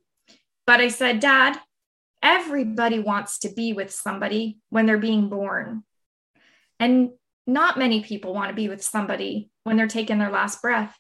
But 0.67 0.81
I 0.81 0.89
said, 0.89 1.21
Dad, 1.21 1.59
everybody 2.23 2.99
wants 2.99 3.41
to 3.41 3.53
be 3.53 3.73
with 3.73 3.93
somebody 3.93 4.59
when 4.71 4.87
they're 4.87 4.99
being 4.99 5.29
born. 5.29 5.85
And 6.81 7.11
not 7.47 7.79
many 7.79 8.03
people 8.03 8.35
want 8.35 8.49
to 8.49 8.57
be 8.57 8.69
with 8.69 8.83
somebody 8.83 9.51
when 9.65 9.77
they're 9.77 9.87
taking 9.87 10.19
their 10.19 10.31
last 10.31 10.63
breath. 10.63 10.97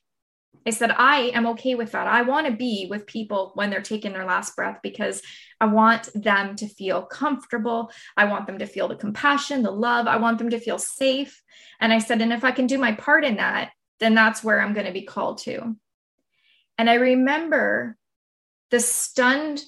I 0.66 0.70
said, 0.70 0.90
I 0.92 1.30
am 1.34 1.46
okay 1.48 1.74
with 1.74 1.92
that. 1.92 2.06
I 2.06 2.22
want 2.22 2.46
to 2.46 2.52
be 2.52 2.86
with 2.88 3.06
people 3.06 3.52
when 3.54 3.70
they're 3.70 3.82
taking 3.82 4.12
their 4.12 4.24
last 4.24 4.54
breath 4.54 4.78
because 4.82 5.22
I 5.60 5.66
want 5.66 6.08
them 6.14 6.56
to 6.56 6.68
feel 6.68 7.02
comfortable. 7.02 7.90
I 8.16 8.26
want 8.26 8.46
them 8.46 8.58
to 8.58 8.66
feel 8.66 8.88
the 8.88 8.96
compassion, 8.96 9.62
the 9.62 9.70
love. 9.70 10.06
I 10.06 10.16
want 10.16 10.38
them 10.38 10.50
to 10.50 10.60
feel 10.60 10.78
safe. 10.78 11.42
And 11.80 11.92
I 11.92 11.98
said, 11.98 12.20
and 12.20 12.32
if 12.32 12.44
I 12.44 12.52
can 12.52 12.66
do 12.66 12.78
my 12.78 12.92
part 12.92 13.24
in 13.24 13.36
that, 13.36 13.70
then 14.00 14.14
that's 14.14 14.42
where 14.42 14.60
I'm 14.60 14.74
going 14.74 14.86
to 14.86 14.92
be 14.92 15.02
called 15.02 15.38
to. 15.38 15.76
And 16.78 16.90
I 16.90 16.94
remember 16.94 17.96
the 18.70 18.80
stunned 18.80 19.62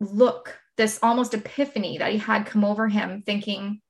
look, 0.00 0.58
this 0.76 0.98
almost 1.02 1.34
epiphany 1.34 1.98
that 1.98 2.12
he 2.12 2.18
had 2.18 2.46
come 2.46 2.64
over 2.64 2.88
him, 2.88 3.22
thinking, 3.22 3.80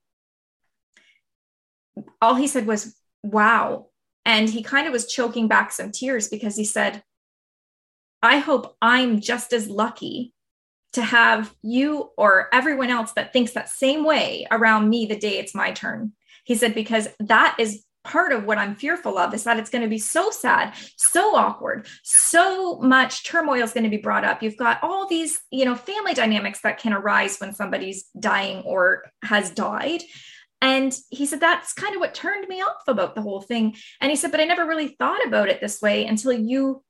all 2.21 2.35
he 2.35 2.47
said 2.47 2.65
was, 2.65 2.95
wow, 3.23 3.88
and 4.25 4.49
he 4.49 4.63
kind 4.63 4.87
of 4.87 4.93
was 4.93 5.11
choking 5.11 5.47
back 5.47 5.71
some 5.71 5.91
tears 5.91 6.27
because 6.27 6.55
he 6.55 6.65
said, 6.65 7.03
I 8.21 8.39
hope 8.39 8.75
I'm 8.81 9.21
just 9.21 9.53
as 9.53 9.69
lucky 9.69 10.33
to 10.93 11.01
have 11.01 11.53
you 11.61 12.09
or 12.17 12.49
everyone 12.53 12.89
else 12.89 13.11
that 13.13 13.31
thinks 13.31 13.53
that 13.53 13.69
same 13.69 14.03
way 14.03 14.45
around 14.51 14.89
me 14.89 15.05
the 15.05 15.15
day 15.15 15.37
it's 15.37 15.55
my 15.55 15.71
turn. 15.71 16.13
He 16.43 16.55
said, 16.55 16.73
because 16.73 17.07
that 17.19 17.55
is 17.59 17.83
part 18.03 18.31
of 18.31 18.45
what 18.45 18.57
I'm 18.57 18.75
fearful 18.75 19.17
of 19.17 19.33
is 19.33 19.43
that 19.43 19.59
it's 19.59 19.69
going 19.69 19.83
to 19.83 19.89
be 19.89 19.99
so 19.99 20.31
sad, 20.31 20.73
so 20.95 21.35
awkward, 21.35 21.87
so 22.03 22.79
much 22.79 23.25
turmoil 23.25 23.61
is 23.61 23.73
going 23.73 23.83
to 23.83 23.89
be 23.89 23.97
brought 23.97 24.23
up. 24.23 24.41
You've 24.41 24.57
got 24.57 24.81
all 24.81 25.07
these, 25.07 25.39
you 25.51 25.65
know, 25.65 25.75
family 25.75 26.13
dynamics 26.13 26.61
that 26.61 26.79
can 26.79 26.93
arise 26.93 27.37
when 27.39 27.53
somebody's 27.53 28.05
dying 28.19 28.63
or 28.63 29.11
has 29.23 29.51
died. 29.51 30.01
And 30.61 30.97
he 31.09 31.25
said, 31.25 31.39
that's 31.39 31.73
kind 31.73 31.95
of 31.95 32.01
what 32.01 32.13
turned 32.13 32.47
me 32.47 32.61
off 32.61 32.83
about 32.87 33.15
the 33.15 33.21
whole 33.21 33.41
thing. 33.41 33.75
And 34.01 34.09
he 34.09 34.15
said, 34.15 34.31
but 34.31 34.41
I 34.41 34.45
never 34.45 34.65
really 34.65 34.89
thought 34.89 35.25
about 35.25 35.49
it 35.49 35.61
this 35.61 35.81
way 35.81 36.05
until 36.05 36.33
you 36.33 36.83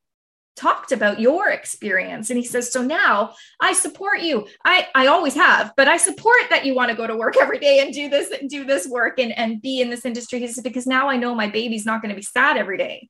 talked 0.59 0.91
about 0.91 1.19
your 1.19 1.49
experience. 1.49 2.29
And 2.29 2.37
he 2.37 2.45
says, 2.45 2.71
so 2.71 2.81
now 2.81 3.33
I 3.61 3.73
support 3.73 4.21
you. 4.21 4.47
I, 4.65 4.87
I 4.93 5.07
always 5.07 5.35
have, 5.35 5.71
but 5.77 5.87
I 5.87 5.97
support 5.97 6.49
that 6.49 6.65
you 6.65 6.75
want 6.75 6.91
to 6.91 6.97
go 6.97 7.07
to 7.07 7.15
work 7.15 7.35
every 7.41 7.59
day 7.59 7.79
and 7.79 7.93
do 7.93 8.09
this, 8.09 8.31
and 8.31 8.49
do 8.49 8.65
this 8.65 8.87
work 8.87 9.19
and, 9.19 9.37
and 9.37 9.61
be 9.61 9.81
in 9.81 9.89
this 9.89 10.05
industry. 10.05 10.39
He 10.39 10.47
says, 10.47 10.63
because 10.63 10.85
now 10.85 11.07
I 11.09 11.17
know 11.17 11.33
my 11.33 11.47
baby's 11.47 11.85
not 11.85 12.01
going 12.01 12.09
to 12.09 12.15
be 12.15 12.21
sad 12.21 12.57
every 12.57 12.77
day. 12.77 13.09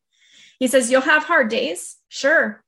He 0.59 0.67
says, 0.67 0.91
you'll 0.91 1.01
have 1.01 1.23
hard 1.23 1.49
days. 1.49 1.95
Sure. 2.09 2.63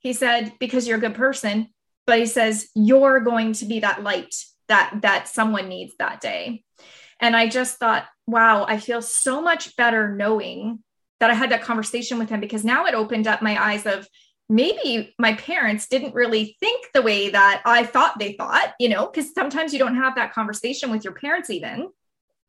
He 0.00 0.12
said, 0.12 0.52
because 0.58 0.86
you're 0.86 0.98
a 0.98 1.00
good 1.00 1.14
person, 1.14 1.68
but 2.06 2.18
he 2.18 2.26
says, 2.26 2.68
you're 2.74 3.20
going 3.20 3.54
to 3.54 3.64
be 3.64 3.80
that 3.80 4.02
light 4.02 4.34
that, 4.68 4.98
that 5.02 5.28
someone 5.28 5.68
needs 5.68 5.94
that 5.98 6.20
day. 6.20 6.64
And 7.20 7.36
I 7.36 7.48
just 7.48 7.78
thought, 7.78 8.06
wow, 8.26 8.66
I 8.68 8.78
feel 8.78 9.02
so 9.02 9.40
much 9.40 9.76
better 9.76 10.14
knowing 10.14 10.82
that 11.20 11.30
I 11.30 11.34
had 11.34 11.50
that 11.50 11.62
conversation 11.62 12.18
with 12.18 12.28
him 12.28 12.40
because 12.40 12.64
now 12.64 12.86
it 12.86 12.94
opened 12.94 13.26
up 13.26 13.40
my 13.40 13.60
eyes 13.62 13.86
of 13.86 14.06
maybe 14.48 15.14
my 15.18 15.32
parents 15.34 15.88
didn't 15.88 16.14
really 16.14 16.56
think 16.60 16.86
the 16.92 17.02
way 17.02 17.30
that 17.30 17.62
I 17.64 17.84
thought 17.84 18.18
they 18.18 18.32
thought, 18.32 18.74
you 18.78 18.88
know, 18.88 19.06
because 19.06 19.32
sometimes 19.34 19.72
you 19.72 19.78
don't 19.78 19.96
have 19.96 20.14
that 20.16 20.32
conversation 20.32 20.90
with 20.90 21.04
your 21.04 21.14
parents, 21.14 21.50
even 21.50 21.88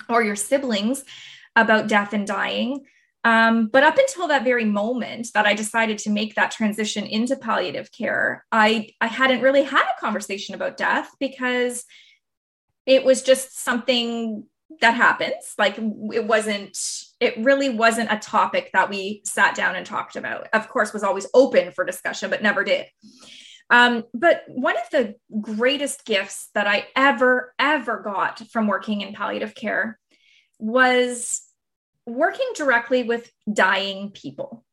or 0.09 0.24
your 0.24 0.36
siblings 0.36 1.03
about 1.55 1.88
death 1.88 2.13
and 2.13 2.27
dying. 2.27 2.86
Um, 3.24 3.67
but 3.67 3.83
up 3.83 3.97
until 3.97 4.27
that 4.27 4.43
very 4.43 4.63
moment 4.63 5.29
that 5.33 5.45
I 5.45 5.53
decided 5.53 5.97
to 6.00 6.09
make 6.09 6.36
that 6.36 6.51
transition 6.51 7.05
into 7.05 7.36
palliative 7.36 7.91
care, 7.91 8.45
I, 8.51 8.89
I 9.01 9.07
hadn't 9.07 9.41
really 9.41 9.63
had 9.63 9.83
a 9.83 10.00
conversation 10.00 10.55
about 10.55 10.77
death 10.77 11.09
because 11.19 11.83
it 12.86 13.03
was 13.03 13.24
just 13.24 13.59
something 13.59 14.45
that 14.81 14.96
happens. 14.96 15.53
Like 15.57 15.77
it 15.77 16.25
wasn't, 16.25 16.77
it 17.19 17.38
really 17.38 17.69
wasn't 17.69 18.12
a 18.12 18.17
topic 18.17 18.69
that 18.74 18.89
we 18.89 19.22
sat 19.25 19.55
down 19.55 19.75
and 19.75 19.86
talked 19.86 20.15
about. 20.15 20.48
Of 20.53 20.69
course, 20.69 20.93
was 20.93 21.03
always 21.03 21.27
open 21.34 21.72
for 21.72 21.86
discussion, 21.86 22.29
but 22.29 22.43
never 22.43 22.63
did. 22.63 22.86
Um, 23.69 24.03
but 24.13 24.43
one 24.48 24.75
of 24.77 24.89
the 24.91 25.15
greatest 25.41 26.05
gifts 26.05 26.50
that 26.53 26.67
I 26.67 26.88
ever, 26.96 27.53
ever 27.60 28.01
got 28.01 28.39
from 28.48 28.67
working 28.67 29.01
in 29.01 29.13
palliative 29.13 29.55
care 29.55 30.00
was 30.60 31.41
working 32.05 32.48
directly 32.55 33.03
with 33.03 33.29
dying 33.51 34.12
people. 34.12 34.63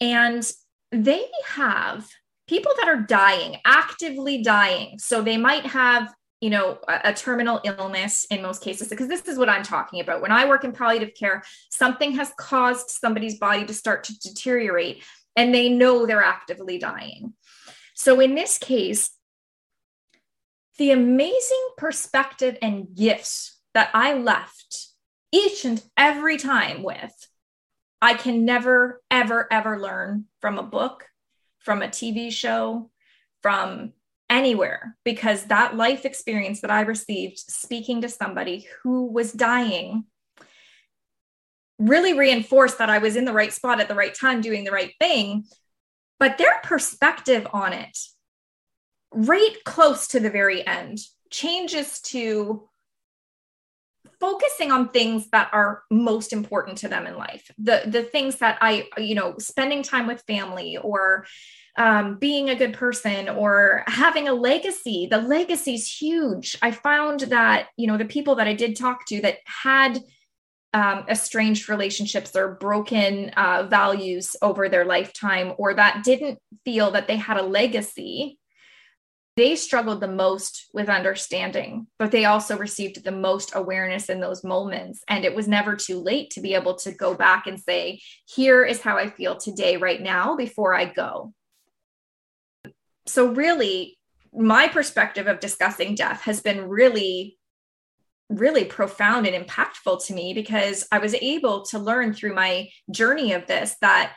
And 0.00 0.50
they 0.90 1.24
have 1.46 2.06
people 2.46 2.72
that 2.78 2.88
are 2.88 3.00
dying, 3.00 3.56
actively 3.64 4.42
dying. 4.42 4.98
So 4.98 5.22
they 5.22 5.38
might 5.38 5.64
have 5.66 6.12
you 6.42 6.50
know 6.50 6.78
a, 6.88 7.14
terminal 7.14 7.60
illness 7.64 8.26
in 8.26 8.42
most 8.42 8.62
cases 8.62 8.88
because 8.88 9.08
this 9.08 9.26
is 9.26 9.38
what 9.38 9.48
i'm 9.48 9.62
talking 9.62 10.00
about. 10.00 10.20
When 10.20 10.32
i 10.32 10.46
work 10.46 10.64
in 10.64 10.72
palliative 10.72 11.14
care 11.14 11.42
something 11.70 12.12
has 12.12 12.32
caused 12.36 12.90
somebody's 12.90 13.38
body 13.38 13.64
to 13.64 13.74
start 13.74 14.04
to 14.04 14.18
deteriorate 14.18 15.02
and 15.36 15.54
they 15.54 15.70
know 15.70 16.04
they're 16.04 16.22
actively 16.22 16.76
dying. 16.78 17.32
So 17.94 18.20
in 18.20 18.34
this 18.34 18.58
case 18.58 19.10
the 20.78 20.90
amazing 20.90 21.68
perspective 21.78 22.58
and 22.60 22.88
gifts 22.94 23.60
that 23.72 23.90
i 23.94 24.14
left 24.14 24.88
each 25.30 25.64
and 25.64 25.82
every 25.96 26.36
time 26.36 26.82
with 26.82 27.28
I 28.02 28.14
can 28.14 28.44
never, 28.44 29.00
ever, 29.12 29.46
ever 29.52 29.78
learn 29.78 30.24
from 30.40 30.58
a 30.58 30.64
book, 30.64 31.06
from 31.60 31.82
a 31.82 31.86
TV 31.86 32.32
show, 32.32 32.90
from 33.42 33.92
anywhere, 34.32 34.96
because 35.04 35.44
that 35.44 35.76
life 35.76 36.04
experience 36.04 36.62
that 36.62 36.70
I 36.70 36.80
received 36.80 37.38
speaking 37.38 38.00
to 38.00 38.08
somebody 38.08 38.66
who 38.82 39.06
was 39.06 39.32
dying 39.32 40.04
really 41.78 42.18
reinforced 42.18 42.78
that 42.78 42.90
I 42.90 42.98
was 42.98 43.16
in 43.16 43.24
the 43.24 43.32
right 43.32 43.52
spot 43.52 43.80
at 43.80 43.88
the 43.88 43.94
right 43.94 44.14
time 44.14 44.40
doing 44.40 44.64
the 44.64 44.70
right 44.70 44.92
thing. 44.98 45.44
But 46.18 46.38
their 46.38 46.60
perspective 46.62 47.46
on 47.52 47.72
it, 47.72 47.98
right 49.12 49.56
close 49.64 50.08
to 50.08 50.20
the 50.20 50.30
very 50.30 50.66
end, 50.66 50.98
changes 51.30 52.00
to 52.00 52.68
focusing 54.18 54.70
on 54.70 54.88
things 54.88 55.28
that 55.30 55.50
are 55.52 55.82
most 55.90 56.32
important 56.32 56.78
to 56.78 56.88
them 56.88 57.08
in 57.08 57.16
life 57.16 57.50
the 57.58 57.82
the 57.86 58.04
things 58.04 58.36
that 58.36 58.56
i 58.60 58.86
you 58.96 59.16
know 59.16 59.34
spending 59.38 59.82
time 59.82 60.06
with 60.06 60.22
family 60.28 60.76
or 60.76 61.26
um, 61.76 62.18
being 62.18 62.50
a 62.50 62.56
good 62.56 62.74
person 62.74 63.28
or 63.28 63.82
having 63.86 64.28
a 64.28 64.34
legacy 64.34 65.06
the 65.10 65.18
legacy 65.18 65.74
is 65.74 65.90
huge 65.90 66.56
i 66.62 66.70
found 66.70 67.20
that 67.20 67.68
you 67.76 67.86
know 67.86 67.96
the 67.96 68.04
people 68.04 68.34
that 68.34 68.48
i 68.48 68.54
did 68.54 68.76
talk 68.76 69.06
to 69.06 69.20
that 69.20 69.38
had 69.46 69.98
um, 70.74 71.04
estranged 71.08 71.68
relationships 71.68 72.34
or 72.34 72.54
broken 72.54 73.28
uh, 73.30 73.66
values 73.68 74.36
over 74.40 74.68
their 74.68 74.86
lifetime 74.86 75.52
or 75.58 75.74
that 75.74 76.02
didn't 76.02 76.38
feel 76.64 76.90
that 76.92 77.06
they 77.06 77.16
had 77.16 77.36
a 77.36 77.42
legacy 77.42 78.38
they 79.36 79.56
struggled 79.56 80.00
the 80.00 80.08
most 80.08 80.68
with 80.74 80.90
understanding, 80.90 81.86
but 81.98 82.10
they 82.10 82.26
also 82.26 82.58
received 82.58 83.02
the 83.02 83.12
most 83.12 83.52
awareness 83.54 84.10
in 84.10 84.20
those 84.20 84.44
moments. 84.44 85.02
And 85.08 85.24
it 85.24 85.34
was 85.34 85.48
never 85.48 85.74
too 85.74 85.98
late 85.98 86.30
to 86.32 86.42
be 86.42 86.54
able 86.54 86.74
to 86.76 86.92
go 86.92 87.14
back 87.14 87.46
and 87.46 87.58
say, 87.58 88.00
here 88.26 88.62
is 88.62 88.82
how 88.82 88.98
I 88.98 89.08
feel 89.08 89.36
today, 89.36 89.78
right 89.78 90.00
now, 90.00 90.36
before 90.36 90.74
I 90.74 90.84
go. 90.84 91.32
So, 93.06 93.32
really, 93.32 93.98
my 94.34 94.68
perspective 94.68 95.26
of 95.26 95.40
discussing 95.40 95.94
death 95.94 96.22
has 96.22 96.40
been 96.40 96.68
really, 96.68 97.38
really 98.28 98.64
profound 98.64 99.26
and 99.26 99.46
impactful 99.46 100.06
to 100.06 100.14
me 100.14 100.32
because 100.34 100.86
I 100.90 100.98
was 100.98 101.14
able 101.14 101.62
to 101.66 101.78
learn 101.78 102.14
through 102.14 102.34
my 102.34 102.68
journey 102.90 103.32
of 103.32 103.46
this 103.46 103.76
that 103.80 104.14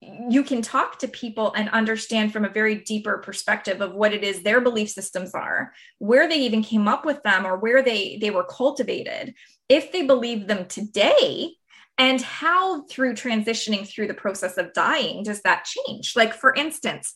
you 0.00 0.44
can 0.44 0.62
talk 0.62 0.98
to 1.00 1.08
people 1.08 1.52
and 1.54 1.68
understand 1.70 2.32
from 2.32 2.44
a 2.44 2.50
very 2.50 2.76
deeper 2.76 3.18
perspective 3.18 3.80
of 3.80 3.94
what 3.94 4.12
it 4.12 4.22
is 4.22 4.42
their 4.42 4.60
belief 4.60 4.90
systems 4.90 5.34
are 5.34 5.72
where 5.98 6.28
they 6.28 6.38
even 6.38 6.62
came 6.62 6.86
up 6.86 7.04
with 7.04 7.20
them 7.24 7.44
or 7.44 7.56
where 7.56 7.82
they 7.82 8.16
they 8.20 8.30
were 8.30 8.44
cultivated. 8.44 9.34
If 9.68 9.90
they 9.90 10.02
believe 10.06 10.46
them 10.46 10.66
today 10.66 11.54
and 11.98 12.20
how 12.20 12.82
through 12.82 13.14
transitioning 13.14 13.88
through 13.88 14.06
the 14.06 14.14
process 14.14 14.56
of 14.56 14.72
dying 14.72 15.24
does 15.24 15.42
that 15.42 15.64
change? 15.64 16.14
Like 16.14 16.32
for 16.32 16.54
instance 16.54 17.14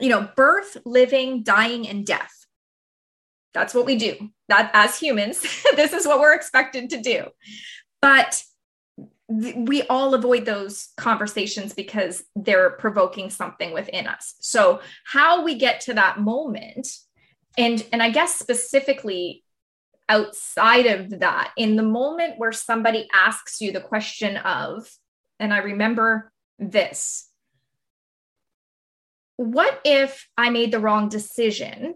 you 0.00 0.08
know 0.08 0.28
birth 0.36 0.76
living 0.84 1.42
dying 1.42 1.88
and 1.88 2.06
death. 2.06 2.32
That's 3.54 3.74
what 3.74 3.86
we 3.86 3.96
do. 3.96 4.30
That 4.48 4.70
as 4.74 4.98
humans 4.98 5.40
this 5.76 5.92
is 5.92 6.06
what 6.06 6.20
we're 6.20 6.34
expected 6.34 6.90
to 6.90 7.00
do. 7.00 7.26
But 8.00 8.42
we 9.28 9.82
all 9.84 10.12
avoid 10.12 10.44
those 10.44 10.88
conversations 10.98 11.72
because 11.72 12.22
they're 12.36 12.70
provoking 12.70 13.30
something 13.30 13.72
within 13.72 14.06
us. 14.06 14.34
So 14.40 14.80
how 15.04 15.42
we 15.44 15.54
get 15.54 15.80
to 15.82 15.94
that 15.94 16.20
moment 16.20 16.88
and 17.58 17.86
and 17.92 18.02
i 18.02 18.10
guess 18.10 18.34
specifically 18.34 19.44
outside 20.08 20.86
of 20.86 21.20
that 21.20 21.52
in 21.56 21.76
the 21.76 21.82
moment 21.82 22.38
where 22.38 22.52
somebody 22.52 23.08
asks 23.14 23.60
you 23.60 23.72
the 23.72 23.80
question 23.80 24.36
of 24.38 24.88
and 25.38 25.52
i 25.52 25.58
remember 25.58 26.32
this 26.58 27.28
what 29.42 29.80
if 29.84 30.28
i 30.36 30.50
made 30.50 30.72
the 30.72 30.80
wrong 30.80 31.08
decision 31.08 31.94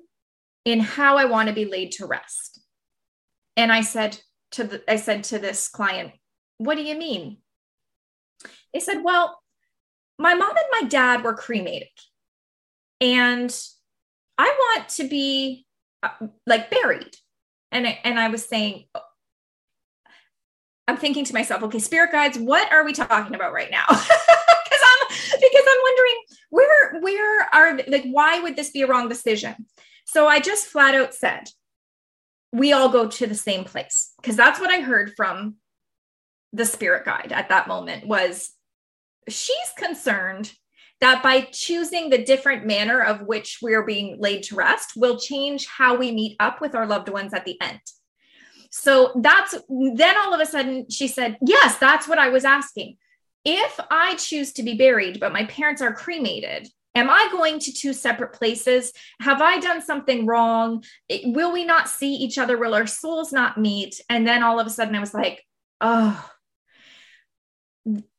in 0.65 0.81
how 0.81 1.17
i 1.17 1.25
want 1.25 1.49
to 1.49 1.55
be 1.55 1.65
laid 1.65 1.93
to 1.93 2.07
rest 2.07 2.61
and 3.57 3.73
i 3.73 3.81
said 3.81 4.19
to 4.51 4.65
the 4.65 4.83
i 4.91 4.97
said 4.97 5.25
to 5.25 5.39
this 5.39 5.69
client 5.69 6.13
what 6.59 6.77
do 6.77 6.83
you 6.83 6.97
mean? 6.97 7.39
They 8.73 8.81
said, 8.81 9.03
Well, 9.03 9.39
my 10.19 10.35
mom 10.35 10.51
and 10.51 10.83
my 10.83 10.89
dad 10.89 11.23
were 11.23 11.35
cremated, 11.35 11.89
and 13.01 13.55
I 14.39 14.45
want 14.45 14.89
to 14.91 15.09
be 15.09 15.67
uh, 16.03 16.27
like 16.47 16.71
buried. 16.71 17.15
And, 17.73 17.87
and 18.05 18.19
I 18.19 18.29
was 18.29 18.45
saying, 18.45 18.85
I'm 20.89 20.97
thinking 20.97 21.25
to 21.25 21.35
myself, 21.35 21.63
okay, 21.65 21.81
spirit 21.81 22.13
guides, 22.13 22.39
what 22.39 22.73
are 22.73 22.85
we 22.85 22.93
talking 22.93 23.35
about 23.35 23.53
right 23.53 23.71
now? 23.71 23.85
because 23.89 24.07
I'm 24.09 25.09
because 25.09 25.65
I'm 25.69 25.83
wondering 25.83 26.23
where 27.01 27.43
are 27.55 27.79
like 27.89 28.05
why 28.11 28.41
would 28.41 28.57
this 28.57 28.71
be 28.71 28.83
a 28.83 28.87
wrong 28.87 29.09
decision? 29.09 29.55
So 30.05 30.27
I 30.27 30.41
just 30.41 30.67
flat 30.67 30.95
out 30.95 31.15
said, 31.15 31.49
we 32.53 32.73
all 32.73 32.89
go 32.89 33.09
to 33.09 33.27
the 33.27 33.35
same 33.35 33.65
place 33.65 34.13
because 34.17 34.37
that's 34.37 34.61
what 34.61 34.71
I 34.71 34.81
heard 34.81 35.13
from 35.17 35.57
the 36.53 36.65
spirit 36.65 37.05
guide 37.05 37.33
at 37.33 37.49
that 37.51 37.69
moment 37.69 38.07
was 38.07 38.51
she's 39.29 39.73
concerned 39.77 40.53
that 41.01 41.23
by 41.23 41.43
choosing 41.53 42.09
the 42.09 42.25
different 42.25 42.65
manner 42.65 43.01
of 43.01 43.23
which 43.23 43.59
we're 43.61 43.85
being 43.85 44.17
laid 44.19 44.43
to 44.45 44.55
rest 44.55 44.93
will 44.97 45.19
change 45.19 45.67
how 45.67 45.97
we 45.97 46.11
meet 46.11 46.37
up 46.41 46.61
with 46.61 46.75
our 46.75 46.87
loved 46.87 47.09
ones 47.09 47.35
at 47.35 47.45
the 47.45 47.61
end. 47.61 47.81
So 48.71 49.13
that's 49.17 49.55
then 49.69 50.17
all 50.17 50.33
of 50.33 50.41
a 50.41 50.47
sudden 50.47 50.89
she 50.91 51.09
said, 51.09 51.37
Yes, 51.45 51.77
that's 51.79 52.09
what 52.09 52.19
I 52.19 52.29
was 52.29 52.45
asking. 52.45 52.97
If 53.45 53.79
I 53.91 54.17
choose 54.17 54.53
to 54.55 54.63
be 54.63 54.75
buried, 54.75 55.21
but 55.21 55.33
my 55.33 55.45
parents 55.45 55.83
are 55.83 55.93
cremated, 55.93 56.69
am 56.97 57.11
I 57.11 57.29
going 57.31 57.61
to 57.61 57.73
two 57.73 57.93
separate 57.93 58.33
places? 58.33 58.93
Have 59.21 59.41
I 59.41 59.61
done 59.61 59.83
something 59.83 60.27
wrong? 60.27 60.83
Will 61.25 61.53
we 61.53 61.65
not 61.65 61.89
see 61.89 62.15
each 62.15 62.39
other? 62.39 62.59
Will 62.59 62.75
our 62.75 62.87
souls 62.87 63.33
not 63.33 63.59
meet? 63.59 64.01
And 64.09 64.27
then 64.27 64.43
all 64.43 64.59
of 64.59 64.67
a 64.67 64.71
sudden 64.71 64.97
I 64.97 65.01
was 65.01 65.15
like, 65.15 65.45
Oh, 65.81 66.31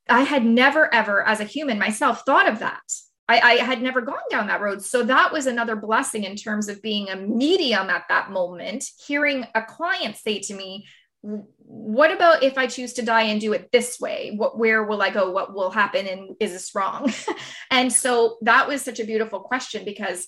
I 0.07 0.21
had 0.21 0.45
never, 0.45 0.93
ever, 0.93 1.27
as 1.27 1.39
a 1.39 1.45
human 1.45 1.79
myself, 1.79 2.21
thought 2.25 2.47
of 2.47 2.59
that. 2.59 2.83
I, 3.27 3.39
I, 3.39 3.53
had 3.55 3.81
never 3.81 3.99
gone 3.99 4.19
down 4.29 4.47
that 4.47 4.61
road. 4.61 4.81
So 4.81 5.03
that 5.03 5.33
was 5.33 5.47
another 5.47 5.75
blessing 5.75 6.23
in 6.23 6.37
terms 6.37 6.69
of 6.69 6.81
being 6.81 7.09
a 7.09 7.17
medium 7.17 7.89
at 7.89 8.05
that 8.07 8.31
moment, 8.31 8.85
hearing 9.05 9.45
a 9.53 9.63
client 9.63 10.15
say 10.15 10.39
to 10.39 10.53
me, 10.53 10.87
what 11.21 12.11
about 12.11 12.43
if 12.43 12.57
I 12.57 12.67
choose 12.67 12.93
to 12.93 13.01
die 13.01 13.23
and 13.23 13.41
do 13.41 13.53
it 13.53 13.69
this 13.71 13.99
way? 13.99 14.33
What, 14.35 14.57
where 14.57 14.83
will 14.83 15.01
I 15.01 15.09
go? 15.09 15.31
What 15.31 15.53
will 15.53 15.71
happen? 15.71 16.07
And 16.07 16.35
is 16.39 16.51
this 16.51 16.73
wrong? 16.75 17.11
and 17.71 17.91
so 17.91 18.37
that 18.41 18.67
was 18.67 18.81
such 18.81 18.99
a 18.99 19.05
beautiful 19.05 19.39
question 19.39 19.83
because 19.83 20.27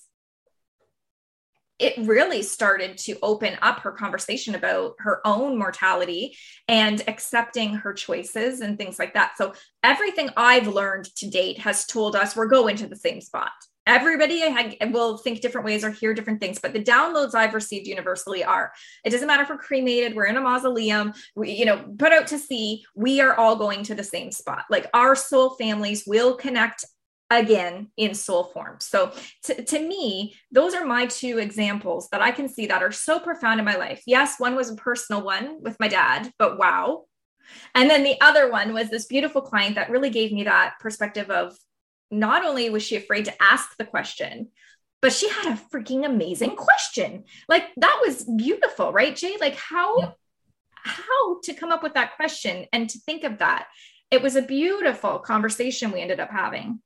it 1.78 1.96
really 2.06 2.42
started 2.42 2.98
to 2.98 3.16
open 3.22 3.56
up 3.62 3.80
her 3.80 3.92
conversation 3.92 4.54
about 4.54 4.96
her 4.98 5.26
own 5.26 5.58
mortality 5.58 6.36
and 6.68 7.02
accepting 7.08 7.74
her 7.74 7.94
choices 7.94 8.60
and 8.60 8.76
things 8.76 8.98
like 8.98 9.14
that. 9.14 9.32
So 9.38 9.54
everything 9.82 10.28
I've 10.36 10.68
learned 10.68 11.06
to 11.16 11.30
date 11.30 11.58
has 11.60 11.86
told 11.86 12.14
us 12.14 12.36
we're 12.36 12.46
going 12.46 12.76
to 12.76 12.86
the 12.86 12.96
same 12.96 13.22
spot. 13.22 13.52
Everybody 13.90 14.42
will 14.92 15.16
think 15.18 15.40
different 15.40 15.64
ways 15.64 15.82
or 15.84 15.90
hear 15.90 16.14
different 16.14 16.40
things, 16.40 16.60
but 16.62 16.72
the 16.72 16.82
downloads 16.82 17.34
I've 17.34 17.54
received 17.54 17.88
universally 17.88 18.44
are: 18.44 18.72
it 19.04 19.10
doesn't 19.10 19.26
matter 19.26 19.42
if 19.42 19.50
we're 19.50 19.58
cremated, 19.58 20.14
we're 20.14 20.26
in 20.26 20.36
a 20.36 20.40
mausoleum, 20.40 21.12
we, 21.34 21.50
you 21.50 21.64
know, 21.64 21.78
put 21.98 22.12
out 22.12 22.28
to 22.28 22.38
sea. 22.38 22.84
We 22.94 23.20
are 23.20 23.34
all 23.34 23.56
going 23.56 23.82
to 23.84 23.96
the 23.96 24.04
same 24.04 24.30
spot. 24.30 24.64
Like 24.70 24.86
our 24.94 25.16
soul 25.16 25.50
families 25.50 26.04
will 26.06 26.36
connect 26.36 26.84
again 27.32 27.90
in 27.96 28.14
soul 28.14 28.44
form. 28.44 28.76
So 28.80 29.12
to, 29.44 29.64
to 29.64 29.78
me, 29.78 30.34
those 30.50 30.74
are 30.74 30.84
my 30.84 31.06
two 31.06 31.38
examples 31.38 32.08
that 32.10 32.20
I 32.20 32.32
can 32.32 32.48
see 32.48 32.66
that 32.66 32.82
are 32.82 32.92
so 32.92 33.18
profound 33.18 33.58
in 33.58 33.64
my 33.64 33.76
life. 33.76 34.02
Yes, 34.06 34.38
one 34.38 34.56
was 34.56 34.70
a 34.70 34.76
personal 34.76 35.22
one 35.22 35.62
with 35.62 35.78
my 35.80 35.88
dad, 35.88 36.32
but 36.38 36.58
wow. 36.58 37.04
And 37.74 37.90
then 37.90 38.02
the 38.04 38.20
other 38.20 38.50
one 38.50 38.72
was 38.72 38.90
this 38.90 39.06
beautiful 39.06 39.42
client 39.42 39.74
that 39.76 39.90
really 39.90 40.10
gave 40.10 40.32
me 40.32 40.44
that 40.44 40.74
perspective 40.80 41.30
of 41.30 41.56
not 42.10 42.44
only 42.44 42.70
was 42.70 42.82
she 42.82 42.96
afraid 42.96 43.26
to 43.26 43.42
ask 43.42 43.76
the 43.76 43.84
question, 43.84 44.48
but 45.00 45.12
she 45.12 45.28
had 45.28 45.52
a 45.52 45.60
freaking 45.72 46.04
amazing 46.04 46.56
question. 46.56 47.24
Like 47.48 47.64
that 47.76 48.00
was 48.04 48.24
beautiful, 48.24 48.92
right, 48.92 49.16
Jay? 49.16 49.36
Like 49.40 49.56
how 49.56 50.14
how 50.82 51.40
to 51.42 51.54
come 51.54 51.72
up 51.72 51.82
with 51.82 51.94
that 51.94 52.16
question 52.16 52.66
and 52.72 52.88
to 52.88 52.98
think 53.00 53.24
of 53.24 53.38
that. 53.38 53.66
It 54.10 54.22
was 54.22 54.36
a 54.36 54.42
beautiful 54.42 55.18
conversation 55.18 55.92
we 55.92 56.00
ended 56.00 56.20
up 56.20 56.30
having. 56.30 56.80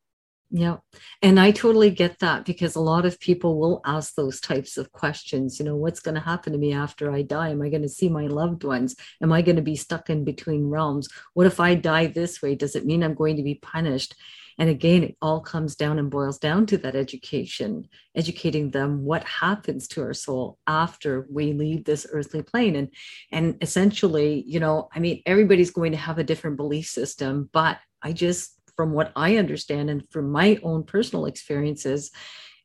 Yeah. 0.50 0.76
And 1.20 1.40
I 1.40 1.50
totally 1.50 1.90
get 1.90 2.20
that 2.20 2.44
because 2.44 2.76
a 2.76 2.80
lot 2.80 3.06
of 3.06 3.18
people 3.18 3.58
will 3.58 3.80
ask 3.84 4.14
those 4.14 4.40
types 4.40 4.76
of 4.76 4.92
questions. 4.92 5.58
You 5.58 5.64
know, 5.64 5.74
what's 5.74 6.00
going 6.00 6.14
to 6.14 6.20
happen 6.20 6.52
to 6.52 6.58
me 6.58 6.72
after 6.72 7.10
I 7.10 7.22
die? 7.22 7.48
Am 7.48 7.62
I 7.62 7.70
going 7.70 7.82
to 7.82 7.88
see 7.88 8.08
my 8.08 8.26
loved 8.26 8.62
ones? 8.62 8.94
Am 9.20 9.32
I 9.32 9.42
going 9.42 9.56
to 9.56 9.62
be 9.62 9.74
stuck 9.74 10.10
in 10.10 10.22
between 10.22 10.68
realms? 10.68 11.08
What 11.32 11.46
if 11.46 11.58
I 11.58 11.74
die 11.74 12.06
this 12.06 12.40
way? 12.40 12.54
Does 12.54 12.76
it 12.76 12.86
mean 12.86 13.02
I'm 13.02 13.14
going 13.14 13.36
to 13.36 13.42
be 13.42 13.56
punished? 13.56 14.14
And 14.58 14.68
again, 14.68 15.02
it 15.02 15.16
all 15.20 15.40
comes 15.40 15.76
down 15.76 15.98
and 15.98 16.10
boils 16.10 16.38
down 16.38 16.66
to 16.66 16.78
that 16.78 16.94
education, 16.94 17.88
educating 18.14 18.70
them 18.70 19.04
what 19.04 19.24
happens 19.24 19.88
to 19.88 20.02
our 20.02 20.14
soul 20.14 20.58
after 20.66 21.26
we 21.30 21.52
leave 21.52 21.84
this 21.84 22.06
earthly 22.10 22.42
plane. 22.42 22.76
And 22.76 22.88
and 23.32 23.56
essentially, 23.60 24.44
you 24.46 24.60
know, 24.60 24.88
I 24.94 25.00
mean, 25.00 25.22
everybody's 25.26 25.70
going 25.70 25.92
to 25.92 25.98
have 25.98 26.18
a 26.18 26.24
different 26.24 26.56
belief 26.56 26.86
system, 26.86 27.50
but 27.52 27.78
I 28.02 28.12
just 28.12 28.52
from 28.76 28.92
what 28.92 29.12
I 29.14 29.36
understand 29.36 29.88
and 29.90 30.02
from 30.10 30.30
my 30.30 30.58
own 30.62 30.84
personal 30.84 31.26
experiences, 31.26 32.10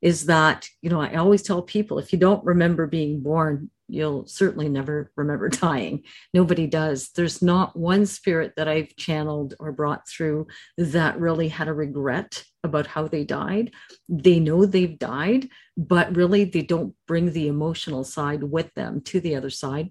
is 0.01 0.25
that, 0.27 0.67
you 0.81 0.89
know, 0.89 1.01
I 1.01 1.15
always 1.15 1.41
tell 1.41 1.61
people 1.61 1.99
if 1.99 2.13
you 2.13 2.19
don't 2.19 2.43
remember 2.45 2.87
being 2.87 3.21
born, 3.21 3.69
you'll 3.87 4.27
certainly 4.27 4.69
never 4.69 5.11
remember 5.15 5.49
dying. 5.49 6.03
Nobody 6.33 6.67
does. 6.67 7.09
There's 7.15 7.41
not 7.41 7.75
one 7.75 8.05
spirit 8.05 8.53
that 8.55 8.67
I've 8.67 8.95
channeled 8.95 9.55
or 9.59 9.71
brought 9.71 10.07
through 10.07 10.47
that 10.77 11.19
really 11.19 11.49
had 11.49 11.67
a 11.67 11.73
regret 11.73 12.43
about 12.63 12.87
how 12.87 13.07
they 13.07 13.23
died. 13.23 13.71
They 14.07 14.39
know 14.39 14.65
they've 14.65 14.97
died, 14.97 15.49
but 15.75 16.15
really 16.15 16.43
they 16.43 16.61
don't 16.61 16.93
bring 17.07 17.31
the 17.31 17.47
emotional 17.47 18.03
side 18.03 18.43
with 18.43 18.73
them 18.75 19.01
to 19.01 19.19
the 19.19 19.35
other 19.35 19.49
side. 19.49 19.89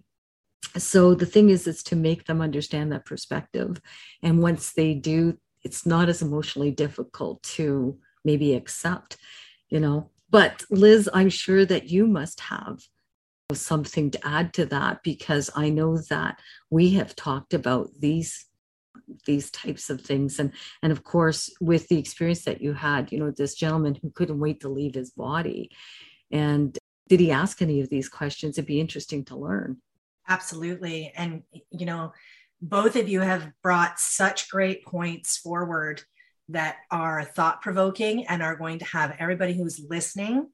So 0.77 1.15
the 1.15 1.27
thing 1.27 1.51
is, 1.51 1.67
is 1.67 1.83
to 1.85 1.97
make 1.97 2.27
them 2.27 2.41
understand 2.41 2.93
that 2.93 3.07
perspective. 3.07 3.81
And 4.23 4.43
once 4.43 4.73
they 4.73 4.95
do, 4.95 5.39
it's 5.65 5.87
not 5.87 6.09
as 6.09 6.23
emotionally 6.23 6.71
difficult 6.71 7.43
to 7.43 7.99
maybe 8.25 8.55
accept, 8.55 9.17
you 9.71 9.81
know. 9.81 10.11
But 10.31 10.65
Liz, 10.71 11.09
I'm 11.13 11.31
sure 11.31 11.65
that 11.65 11.89
you 11.89 12.07
must 12.07 12.41
have 12.41 12.81
something 13.53 14.11
to 14.11 14.27
add 14.27 14.53
to 14.55 14.67
that 14.67 15.03
because 15.03 15.51
I 15.57 15.71
know 15.71 15.97
that 16.11 16.39
we 16.71 16.91
have 16.91 17.17
talked 17.17 17.55
about 17.55 17.89
these 17.99 18.47
these 19.27 19.51
types 19.51 19.89
of 19.89 20.01
things. 20.03 20.39
And 20.39 20.53
and 20.83 20.93
of 20.93 21.03
course 21.03 21.51
with 21.61 21.89
the 21.89 21.99
experience 21.99 22.45
that 22.45 22.61
you 22.61 22.75
had 22.75 23.11
you 23.11 23.19
know 23.19 23.31
this 23.31 23.55
gentleman 23.55 23.99
who 24.03 24.11
couldn't 24.11 24.41
wait 24.41 24.61
to 24.61 24.69
leave 24.69 24.95
his 24.95 25.11
body. 25.11 25.71
And 26.31 26.77
did 27.09 27.21
he 27.21 27.31
ask 27.31 27.63
any 27.63 27.81
of 27.81 27.89
these 27.89 28.09
questions? 28.09 28.59
It'd 28.59 28.67
be 28.67 28.81
interesting 28.81 29.25
to 29.27 29.37
learn. 29.37 29.79
Absolutely. 30.29 31.13
And 31.17 31.43
you 31.71 31.87
know 31.87 32.13
both 32.61 32.97
of 32.97 33.09
you 33.09 33.21
have 33.21 33.53
brought 33.63 34.01
such 34.01 34.51
great 34.51 34.85
points 34.85 35.39
forward 35.39 36.03
that 36.49 36.77
are 36.91 37.25
thought 37.25 37.61
provoking 37.61 38.27
and 38.27 38.43
are 38.43 38.57
going 38.57 38.79
to 38.79 38.85
have 38.85 39.17
everybody 39.19 39.55
who's 39.55 39.85
listening 39.89 40.49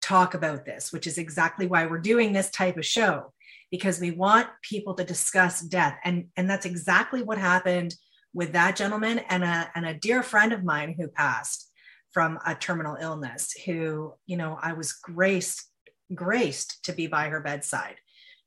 talk 0.00 0.34
about 0.34 0.64
this, 0.64 0.92
which 0.92 1.06
is 1.06 1.18
exactly 1.18 1.66
why 1.66 1.86
we're 1.86 1.98
doing 1.98 2.32
this 2.32 2.50
type 2.50 2.76
of 2.76 2.84
show 2.84 3.32
because 3.70 4.00
we 4.00 4.10
want 4.10 4.48
people 4.62 4.94
to 4.94 5.04
discuss 5.04 5.60
death. 5.60 5.98
And, 6.04 6.26
and 6.36 6.48
that's 6.48 6.66
exactly 6.66 7.22
what 7.22 7.38
happened 7.38 7.94
with 8.32 8.52
that 8.52 8.76
gentleman 8.76 9.20
and 9.30 9.42
a, 9.42 9.70
and 9.74 9.86
a 9.86 9.94
dear 9.94 10.22
friend 10.22 10.52
of 10.52 10.64
mine 10.64 10.94
who 10.98 11.08
passed 11.08 11.70
from 12.12 12.38
a 12.46 12.54
terminal 12.54 12.96
illness 13.00 13.52
who, 13.64 14.12
you 14.26 14.36
know, 14.36 14.58
I 14.60 14.74
was 14.74 14.92
graced, 14.92 15.68
graced 16.14 16.84
to 16.84 16.92
be 16.92 17.06
by 17.06 17.28
her 17.28 17.40
bedside 17.40 17.96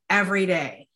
every 0.09 0.45
day 0.45 0.87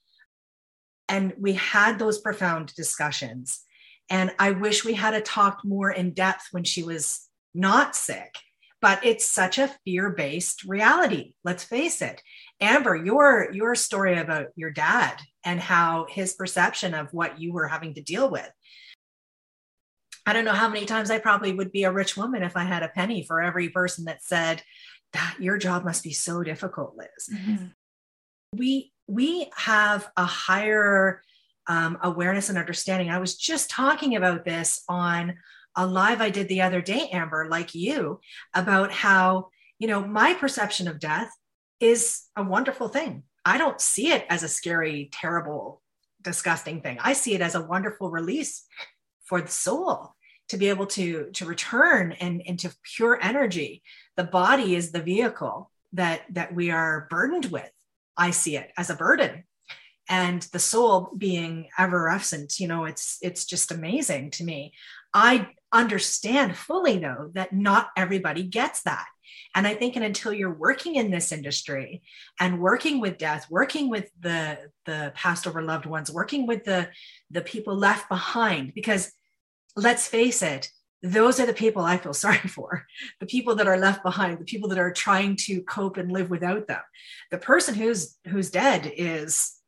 and 1.11 1.33
we 1.37 1.53
had 1.53 1.99
those 1.99 2.19
profound 2.19 2.73
discussions. 2.73 3.65
And 4.11 4.31
I 4.37 4.51
wish 4.51 4.85
we 4.85 4.93
had 4.93 5.15
a 5.15 5.21
talk 5.21 5.61
more 5.63 5.89
in 5.89 6.11
depth 6.11 6.49
when 6.51 6.65
she 6.65 6.83
was 6.83 7.27
not 7.55 7.95
sick. 7.95 8.35
But 8.81 9.05
it's 9.05 9.25
such 9.25 9.59
a 9.59 9.71
fear-based 9.85 10.63
reality. 10.63 11.33
Let's 11.43 11.63
face 11.63 12.01
it. 12.01 12.21
Amber, 12.59 12.95
your 12.95 13.51
your 13.53 13.75
story 13.75 14.17
about 14.17 14.47
your 14.55 14.71
dad 14.71 15.19
and 15.45 15.59
how 15.59 16.07
his 16.09 16.33
perception 16.33 16.95
of 16.95 17.13
what 17.13 17.39
you 17.39 17.53
were 17.53 17.67
having 17.67 17.93
to 17.93 18.01
deal 18.01 18.29
with. 18.29 18.49
I 20.25 20.33
don't 20.33 20.45
know 20.45 20.53
how 20.53 20.67
many 20.67 20.85
times 20.85 21.11
I 21.11 21.19
probably 21.19 21.53
would 21.53 21.71
be 21.71 21.83
a 21.83 21.91
rich 21.91 22.17
woman 22.17 22.41
if 22.41 22.57
I 22.57 22.63
had 22.63 22.81
a 22.81 22.89
penny 22.89 23.23
for 23.23 23.39
every 23.39 23.69
person 23.69 24.05
that 24.05 24.23
said 24.23 24.63
that 25.13 25.35
your 25.39 25.59
job 25.59 25.85
must 25.85 26.03
be 26.03 26.13
so 26.13 26.41
difficult, 26.41 26.95
Liz. 26.97 27.29
Mm-hmm. 27.31 27.65
We 28.57 28.93
we 29.07 29.51
have 29.55 30.09
a 30.17 30.25
higher 30.25 31.21
um, 31.71 31.97
awareness 32.03 32.49
and 32.49 32.57
understanding. 32.57 33.09
I 33.09 33.19
was 33.19 33.37
just 33.37 33.69
talking 33.69 34.17
about 34.17 34.43
this 34.43 34.83
on 34.89 35.37
a 35.77 35.87
live 35.87 36.19
I 36.19 36.29
did 36.29 36.49
the 36.49 36.63
other 36.63 36.81
day, 36.81 37.07
Amber, 37.13 37.47
like 37.49 37.73
you, 37.73 38.19
about 38.53 38.91
how, 38.91 39.47
you 39.79 39.87
know, 39.87 40.05
my 40.05 40.33
perception 40.33 40.89
of 40.89 40.99
death 40.99 41.31
is 41.79 42.23
a 42.35 42.43
wonderful 42.43 42.89
thing. 42.89 43.23
I 43.45 43.57
don't 43.57 43.79
see 43.79 44.11
it 44.11 44.25
as 44.29 44.43
a 44.43 44.49
scary, 44.49 45.09
terrible, 45.13 45.81
disgusting 46.21 46.81
thing. 46.81 46.97
I 46.99 47.13
see 47.13 47.35
it 47.35 47.41
as 47.41 47.55
a 47.55 47.65
wonderful 47.65 48.11
release 48.11 48.63
for 49.23 49.39
the 49.39 49.47
soul 49.47 50.13
to 50.49 50.57
be 50.57 50.67
able 50.67 50.87
to 50.87 51.29
to 51.35 51.45
return 51.45 52.11
and 52.19 52.41
into 52.41 52.75
pure 52.83 53.17
energy. 53.21 53.81
The 54.17 54.25
body 54.25 54.75
is 54.75 54.91
the 54.91 55.01
vehicle 55.01 55.71
that 55.93 56.23
that 56.31 56.53
we 56.53 56.69
are 56.69 57.07
burdened 57.09 57.45
with 57.45 57.71
I 58.17 58.31
see 58.31 58.57
it 58.57 58.71
as 58.77 58.89
a 58.89 58.95
burden. 58.95 59.45
And 60.09 60.41
the 60.51 60.59
soul 60.59 61.11
being 61.17 61.69
ever 61.77 62.09
effervescent, 62.09 62.59
you 62.59 62.67
know, 62.67 62.85
it's 62.85 63.17
it's 63.21 63.45
just 63.45 63.71
amazing 63.71 64.31
to 64.31 64.43
me. 64.43 64.73
I 65.13 65.49
understand 65.71 66.57
fully 66.57 66.97
though 66.99 67.31
that 67.33 67.53
not 67.53 67.89
everybody 67.95 68.43
gets 68.43 68.83
that. 68.83 69.05
And 69.55 69.67
I 69.67 69.73
think 69.73 69.95
and 69.95 70.05
until 70.05 70.33
you're 70.33 70.53
working 70.53 70.95
in 70.95 71.11
this 71.11 71.31
industry 71.31 72.01
and 72.39 72.61
working 72.61 72.99
with 73.01 73.17
death, 73.17 73.47
working 73.49 73.89
with 73.89 74.09
the 74.19 74.57
the 74.85 75.11
passed 75.15 75.47
over 75.47 75.61
loved 75.61 75.85
ones, 75.85 76.11
working 76.11 76.47
with 76.47 76.63
the 76.63 76.89
the 77.29 77.41
people 77.41 77.75
left 77.75 78.09
behind, 78.09 78.73
because 78.73 79.11
let's 79.75 80.07
face 80.07 80.41
it, 80.41 80.69
those 81.03 81.39
are 81.39 81.45
the 81.45 81.53
people 81.53 81.83
I 81.83 81.97
feel 81.97 82.13
sorry 82.25 82.37
for 82.37 82.85
the 83.19 83.25
people 83.25 83.55
that 83.55 83.67
are 83.67 83.77
left 83.77 84.03
behind, 84.03 84.39
the 84.39 84.45
people 84.45 84.69
that 84.69 84.79
are 84.79 84.93
trying 84.93 85.35
to 85.47 85.61
cope 85.63 85.97
and 85.97 86.11
live 86.11 86.29
without 86.29 86.67
them. 86.67 86.81
The 87.29 87.37
person 87.37 87.75
who's 87.75 88.17
who's 88.27 88.51
dead 88.51 88.91
is 88.95 89.60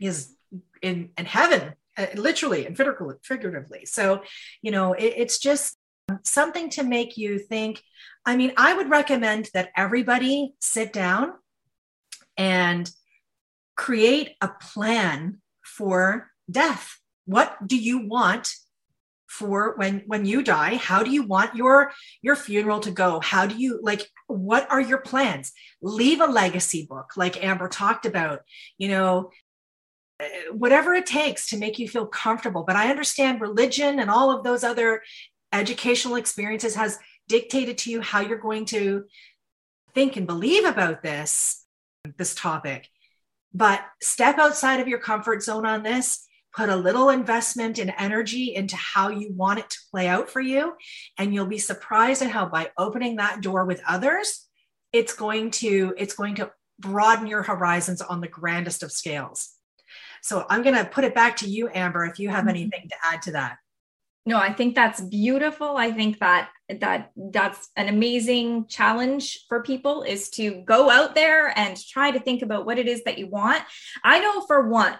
is 0.00 0.34
in, 0.82 1.10
in 1.16 1.24
heaven, 1.24 1.74
uh, 1.96 2.06
literally 2.14 2.66
and 2.66 2.76
figuratively. 2.76 3.86
So, 3.86 4.22
you 4.62 4.70
know, 4.70 4.92
it, 4.92 5.14
it's 5.16 5.38
just 5.38 5.76
something 6.22 6.70
to 6.70 6.82
make 6.82 7.16
you 7.16 7.38
think. 7.38 7.82
I 8.26 8.36
mean, 8.36 8.52
I 8.56 8.74
would 8.74 8.90
recommend 8.90 9.50
that 9.54 9.70
everybody 9.76 10.54
sit 10.60 10.92
down 10.92 11.32
and 12.36 12.90
create 13.76 14.36
a 14.40 14.48
plan 14.48 15.40
for 15.64 16.30
death. 16.50 16.98
What 17.26 17.66
do 17.66 17.76
you 17.76 18.06
want 18.06 18.54
for 19.34 19.74
when 19.76 20.02
when 20.06 20.24
you 20.24 20.42
die 20.42 20.76
how 20.76 21.02
do 21.02 21.10
you 21.10 21.24
want 21.24 21.56
your 21.56 21.90
your 22.22 22.36
funeral 22.36 22.78
to 22.78 22.92
go 22.92 23.18
how 23.18 23.44
do 23.46 23.56
you 23.56 23.80
like 23.82 24.08
what 24.28 24.70
are 24.70 24.80
your 24.80 24.98
plans 24.98 25.52
leave 25.82 26.20
a 26.20 26.26
legacy 26.26 26.86
book 26.88 27.10
like 27.16 27.42
amber 27.42 27.68
talked 27.68 28.06
about 28.06 28.42
you 28.78 28.86
know 28.86 29.30
Uh, 30.20 30.26
whatever 30.52 30.94
it 30.94 31.06
takes 31.06 31.48
to 31.48 31.56
make 31.56 31.78
you 31.78 31.88
feel 31.88 32.06
comfortable 32.06 32.62
but 32.62 32.76
i 32.76 32.88
understand 32.88 33.40
religion 33.40 33.98
and 33.98 34.08
all 34.08 34.30
of 34.30 34.44
those 34.44 34.62
other 34.62 35.02
educational 35.52 36.14
experiences 36.14 36.76
has 36.76 36.98
dictated 37.26 37.76
to 37.76 37.90
you 37.90 38.00
how 38.00 38.20
you're 38.20 38.38
going 38.38 38.64
to 38.64 39.04
think 39.92 40.16
and 40.16 40.26
believe 40.26 40.64
about 40.64 41.02
this 41.02 41.64
this 42.16 42.34
topic 42.34 42.88
but 43.52 43.84
step 44.00 44.38
outside 44.38 44.78
of 44.78 44.86
your 44.86 45.00
comfort 45.00 45.42
zone 45.42 45.66
on 45.66 45.82
this 45.82 46.28
put 46.54 46.68
a 46.68 46.76
little 46.76 47.08
investment 47.10 47.78
and 47.78 47.92
energy 47.98 48.54
into 48.54 48.76
how 48.76 49.08
you 49.08 49.32
want 49.32 49.58
it 49.58 49.68
to 49.70 49.78
play 49.90 50.06
out 50.06 50.30
for 50.30 50.40
you. 50.40 50.74
And 51.18 51.34
you'll 51.34 51.46
be 51.46 51.58
surprised 51.58 52.22
at 52.22 52.30
how 52.30 52.46
by 52.46 52.70
opening 52.78 53.16
that 53.16 53.40
door 53.40 53.64
with 53.64 53.82
others, 53.86 54.46
it's 54.92 55.14
going 55.14 55.50
to, 55.52 55.94
it's 55.98 56.14
going 56.14 56.36
to 56.36 56.52
broaden 56.78 57.26
your 57.26 57.42
horizons 57.42 58.00
on 58.00 58.20
the 58.20 58.28
grandest 58.28 58.82
of 58.82 58.92
scales. 58.92 59.53
So 60.24 60.46
I'm 60.48 60.62
going 60.62 60.74
to 60.74 60.86
put 60.86 61.04
it 61.04 61.14
back 61.14 61.36
to 61.38 61.46
you, 61.46 61.68
Amber, 61.68 62.06
if 62.06 62.18
you 62.18 62.30
have 62.30 62.40
mm-hmm. 62.40 62.48
anything 62.48 62.88
to 62.88 62.96
add 63.12 63.20
to 63.22 63.32
that. 63.32 63.58
No, 64.24 64.38
I 64.38 64.54
think 64.54 64.74
that's 64.74 65.02
beautiful. 65.02 65.76
I 65.76 65.92
think 65.92 66.18
that 66.20 66.48
that 66.80 67.10
that's 67.14 67.68
an 67.76 67.90
amazing 67.90 68.66
challenge 68.68 69.44
for 69.50 69.62
people 69.62 70.02
is 70.02 70.30
to 70.30 70.62
go 70.62 70.88
out 70.88 71.14
there 71.14 71.56
and 71.58 71.76
try 71.76 72.10
to 72.10 72.18
think 72.18 72.40
about 72.40 72.64
what 72.64 72.78
it 72.78 72.88
is 72.88 73.04
that 73.04 73.18
you 73.18 73.26
want. 73.26 73.62
I 74.02 74.20
know 74.20 74.40
for 74.46 74.66
one, 74.66 74.96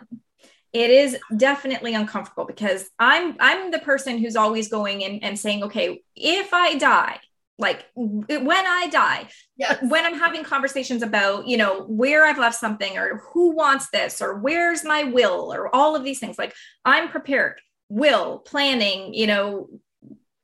it 0.74 0.90
is 0.90 1.16
definitely 1.34 1.94
uncomfortable 1.94 2.44
because 2.44 2.90
i'm 2.98 3.36
i'm 3.38 3.70
the 3.70 3.78
person 3.78 4.18
who's 4.18 4.34
always 4.34 4.68
going 4.68 5.02
in 5.02 5.20
and 5.20 5.38
saying 5.38 5.62
okay 5.62 6.02
if 6.16 6.52
i 6.52 6.74
die 6.74 7.18
like 7.58 7.86
when 7.94 8.66
i 8.66 8.88
die 8.90 9.28
yes. 9.56 9.78
when 9.88 10.04
i'm 10.04 10.18
having 10.18 10.42
conversations 10.42 11.02
about 11.02 11.46
you 11.46 11.56
know 11.56 11.84
where 11.84 12.24
i've 12.24 12.38
left 12.38 12.58
something 12.58 12.98
or 12.98 13.22
who 13.32 13.54
wants 13.54 13.88
this 13.90 14.20
or 14.20 14.38
where's 14.38 14.84
my 14.84 15.04
will 15.04 15.52
or 15.52 15.74
all 15.74 15.94
of 15.94 16.02
these 16.02 16.18
things 16.18 16.36
like 16.36 16.52
i'm 16.84 17.08
prepared 17.08 17.60
will 17.88 18.38
planning 18.40 19.14
you 19.14 19.26
know 19.26 19.68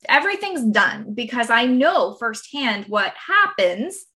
everything's 0.08 0.64
done 0.72 1.14
because 1.14 1.50
I 1.50 1.66
know 1.66 2.16
firsthand 2.18 2.86
what 2.86 3.14
happens 3.14 4.06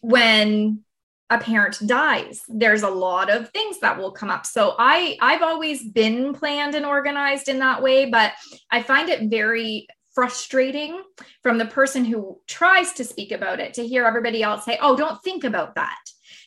when 0.00 0.80
a 1.28 1.38
parent 1.38 1.78
dies 1.86 2.42
there's 2.48 2.84
a 2.84 2.88
lot 2.88 3.30
of 3.30 3.50
things 3.50 3.80
that 3.80 3.98
will 3.98 4.12
come 4.12 4.30
up 4.30 4.46
so 4.46 4.76
i 4.78 5.18
i've 5.20 5.42
always 5.42 5.82
been 5.90 6.32
planned 6.32 6.76
and 6.76 6.86
organized 6.86 7.48
in 7.48 7.58
that 7.58 7.82
way 7.82 8.08
but 8.08 8.32
i 8.70 8.80
find 8.80 9.08
it 9.08 9.28
very 9.28 9.88
frustrating 10.16 11.00
from 11.44 11.58
the 11.58 11.66
person 11.66 12.04
who 12.04 12.40
tries 12.48 12.92
to 12.94 13.04
speak 13.04 13.30
about 13.30 13.60
it 13.60 13.74
to 13.74 13.86
hear 13.86 14.04
everybody 14.04 14.42
else 14.42 14.64
say 14.64 14.76
oh 14.80 14.96
don't 14.96 15.22
think 15.22 15.44
about 15.44 15.76
that 15.76 15.98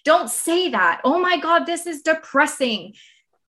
don't 0.03 0.29
say 0.29 0.69
that 0.69 0.99
oh 1.05 1.19
my 1.19 1.39
god 1.39 1.65
this 1.65 1.87
is 1.87 2.01
depressing 2.01 2.93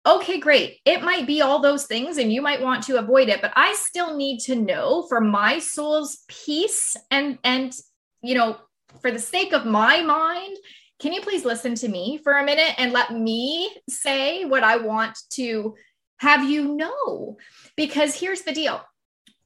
okay, 0.07 0.39
great. 0.39 0.77
It 0.85 1.03
might 1.03 1.27
be 1.27 1.41
all 1.41 1.59
those 1.59 1.85
things 1.85 2.17
and 2.17 2.31
you 2.31 2.41
might 2.41 2.61
want 2.61 2.83
to 2.83 2.97
avoid 2.97 3.27
it, 3.27 3.41
but 3.41 3.51
I 3.55 3.73
still 3.73 4.15
need 4.15 4.39
to 4.41 4.55
know 4.55 5.05
for 5.09 5.19
my 5.19 5.59
soul's 5.59 6.23
peace 6.29 6.95
and 7.11 7.37
and 7.43 7.73
you 8.21 8.35
know, 8.35 8.57
for 9.01 9.11
the 9.11 9.19
sake 9.19 9.53
of 9.53 9.65
my 9.65 10.01
mind, 10.01 10.57
can 10.99 11.13
you 11.13 11.21
please 11.21 11.45
listen 11.45 11.75
to 11.75 11.87
me 11.87 12.19
for 12.23 12.33
a 12.33 12.43
minute 12.43 12.73
and 12.77 12.91
let 12.91 13.13
me 13.13 13.69
say 13.87 14.45
what 14.45 14.63
I 14.63 14.77
want 14.77 15.17
to 15.31 15.75
have 16.19 16.49
you 16.49 16.75
know? 16.75 17.37
Because 17.75 18.15
here's 18.15 18.41
the 18.41 18.53
deal. 18.53 18.81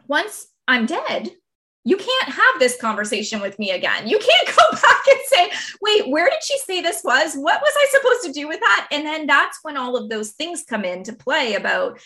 Once 0.08 0.48
I'm 0.72 0.86
dead, 0.86 1.32
you 1.84 1.98
can't 1.98 2.30
have 2.30 2.60
this 2.60 2.80
conversation 2.80 3.42
with 3.42 3.58
me 3.58 3.72
again. 3.72 4.08
You 4.08 4.20
can't 4.20 4.48
go 4.58 4.72
back 4.72 5.02
and 5.10 5.20
say, 5.26 5.52
wait, 5.82 6.10
where 6.10 6.30
did 6.30 6.44
she 6.44 6.58
say 6.60 6.82
this 6.82 7.02
was? 7.04 7.36
What 7.36 7.62
was 7.62 7.74
I 7.76 7.88
supposed 7.92 8.24
to 8.26 8.40
do 8.40 8.48
with 8.48 8.60
that? 8.60 8.88
And 8.92 9.06
then 9.06 9.26
that's 9.28 9.60
when 9.64 9.78
all 9.78 9.96
of 9.96 10.10
those 10.10 10.32
things 10.32 10.64
come 10.64 10.86
into 10.86 11.14
play 11.14 11.56
about 11.56 12.00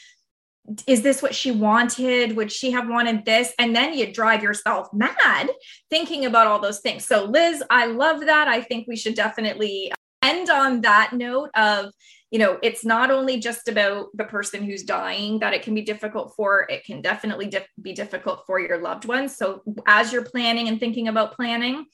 is 0.87 1.03
this 1.03 1.21
what 1.21 1.35
she 1.35 1.51
wanted? 1.51 2.35
Would 2.35 2.51
she 2.51 2.71
have 2.71 2.89
wanted 2.89 3.23
this? 3.23 3.53
And 3.59 3.75
then 3.75 3.93
you 3.93 4.11
drive 4.11 4.41
yourself 4.41 4.91
mad 4.93 5.51
thinking 5.91 6.25
about 6.25 6.47
all 6.47 6.59
those 6.59 6.79
things. 6.79 7.05
So, 7.05 7.25
Liz, 7.25 7.63
I 7.69 7.85
love 7.85 8.21
that. 8.21 8.47
I 8.47 8.61
think 8.61 8.87
we 8.87 8.95
should 8.95 9.13
definitely 9.13 9.91
end 10.23 10.49
on 10.49 10.81
that 10.81 11.13
note 11.13 11.51
of 11.53 11.91
you 12.31 12.39
know 12.39 12.57
it's 12.63 12.83
not 12.83 13.11
only 13.11 13.39
just 13.39 13.67
about 13.67 14.07
the 14.13 14.23
person 14.23 14.63
who's 14.63 14.83
dying 14.83 15.39
that 15.39 15.53
it 15.53 15.61
can 15.61 15.73
be 15.73 15.81
difficult 15.81 16.33
for 16.35 16.65
it 16.69 16.83
can 16.83 17.01
definitely 17.01 17.47
dif- 17.47 17.67
be 17.81 17.93
difficult 17.93 18.43
for 18.45 18.59
your 18.59 18.77
loved 18.77 19.05
ones 19.05 19.35
so 19.35 19.61
as 19.85 20.11
you're 20.11 20.23
planning 20.23 20.67
and 20.67 20.79
thinking 20.79 21.07
about 21.07 21.35
planning 21.35 21.85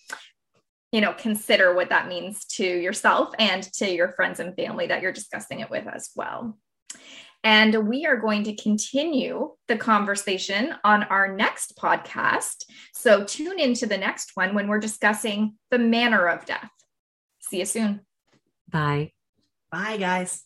you 0.92 1.02
know 1.02 1.14
consider 1.14 1.76
what 1.76 1.90
that 1.90 2.08
means 2.08 2.46
to 2.46 2.66
yourself 2.66 3.34
and 3.40 3.64
to 3.74 3.90
your 3.90 4.10
friends 4.10 4.40
and 4.40 4.56
family 4.56 4.88
that 4.88 5.02
you're 5.02 5.12
discussing 5.12 5.60
it 5.60 5.70
with 5.70 5.88
as 5.88 6.10
well 6.16 6.58
and 7.44 7.88
we 7.88 8.06
are 8.06 8.18
going 8.18 8.44
to 8.44 8.56
continue 8.56 9.52
the 9.68 9.78
conversation 9.78 10.76
on 10.84 11.04
our 11.04 11.36
next 11.36 11.76
podcast. 11.76 12.66
So 12.94 13.24
tune 13.24 13.60
into 13.60 13.88
the 13.88 13.98
next 13.98 14.32
one 14.36 14.54
when 14.54 14.68
we're 14.68 14.80
discussing 14.80 15.56
the 15.72 15.80
manner 15.80 16.28
of 16.28 16.46
death. 16.46 16.70
See 17.40 17.60
you 17.60 17.66
soon. 17.66 18.02
Bye. 18.70 19.14
Bye, 19.72 19.98
guys. 19.98 20.46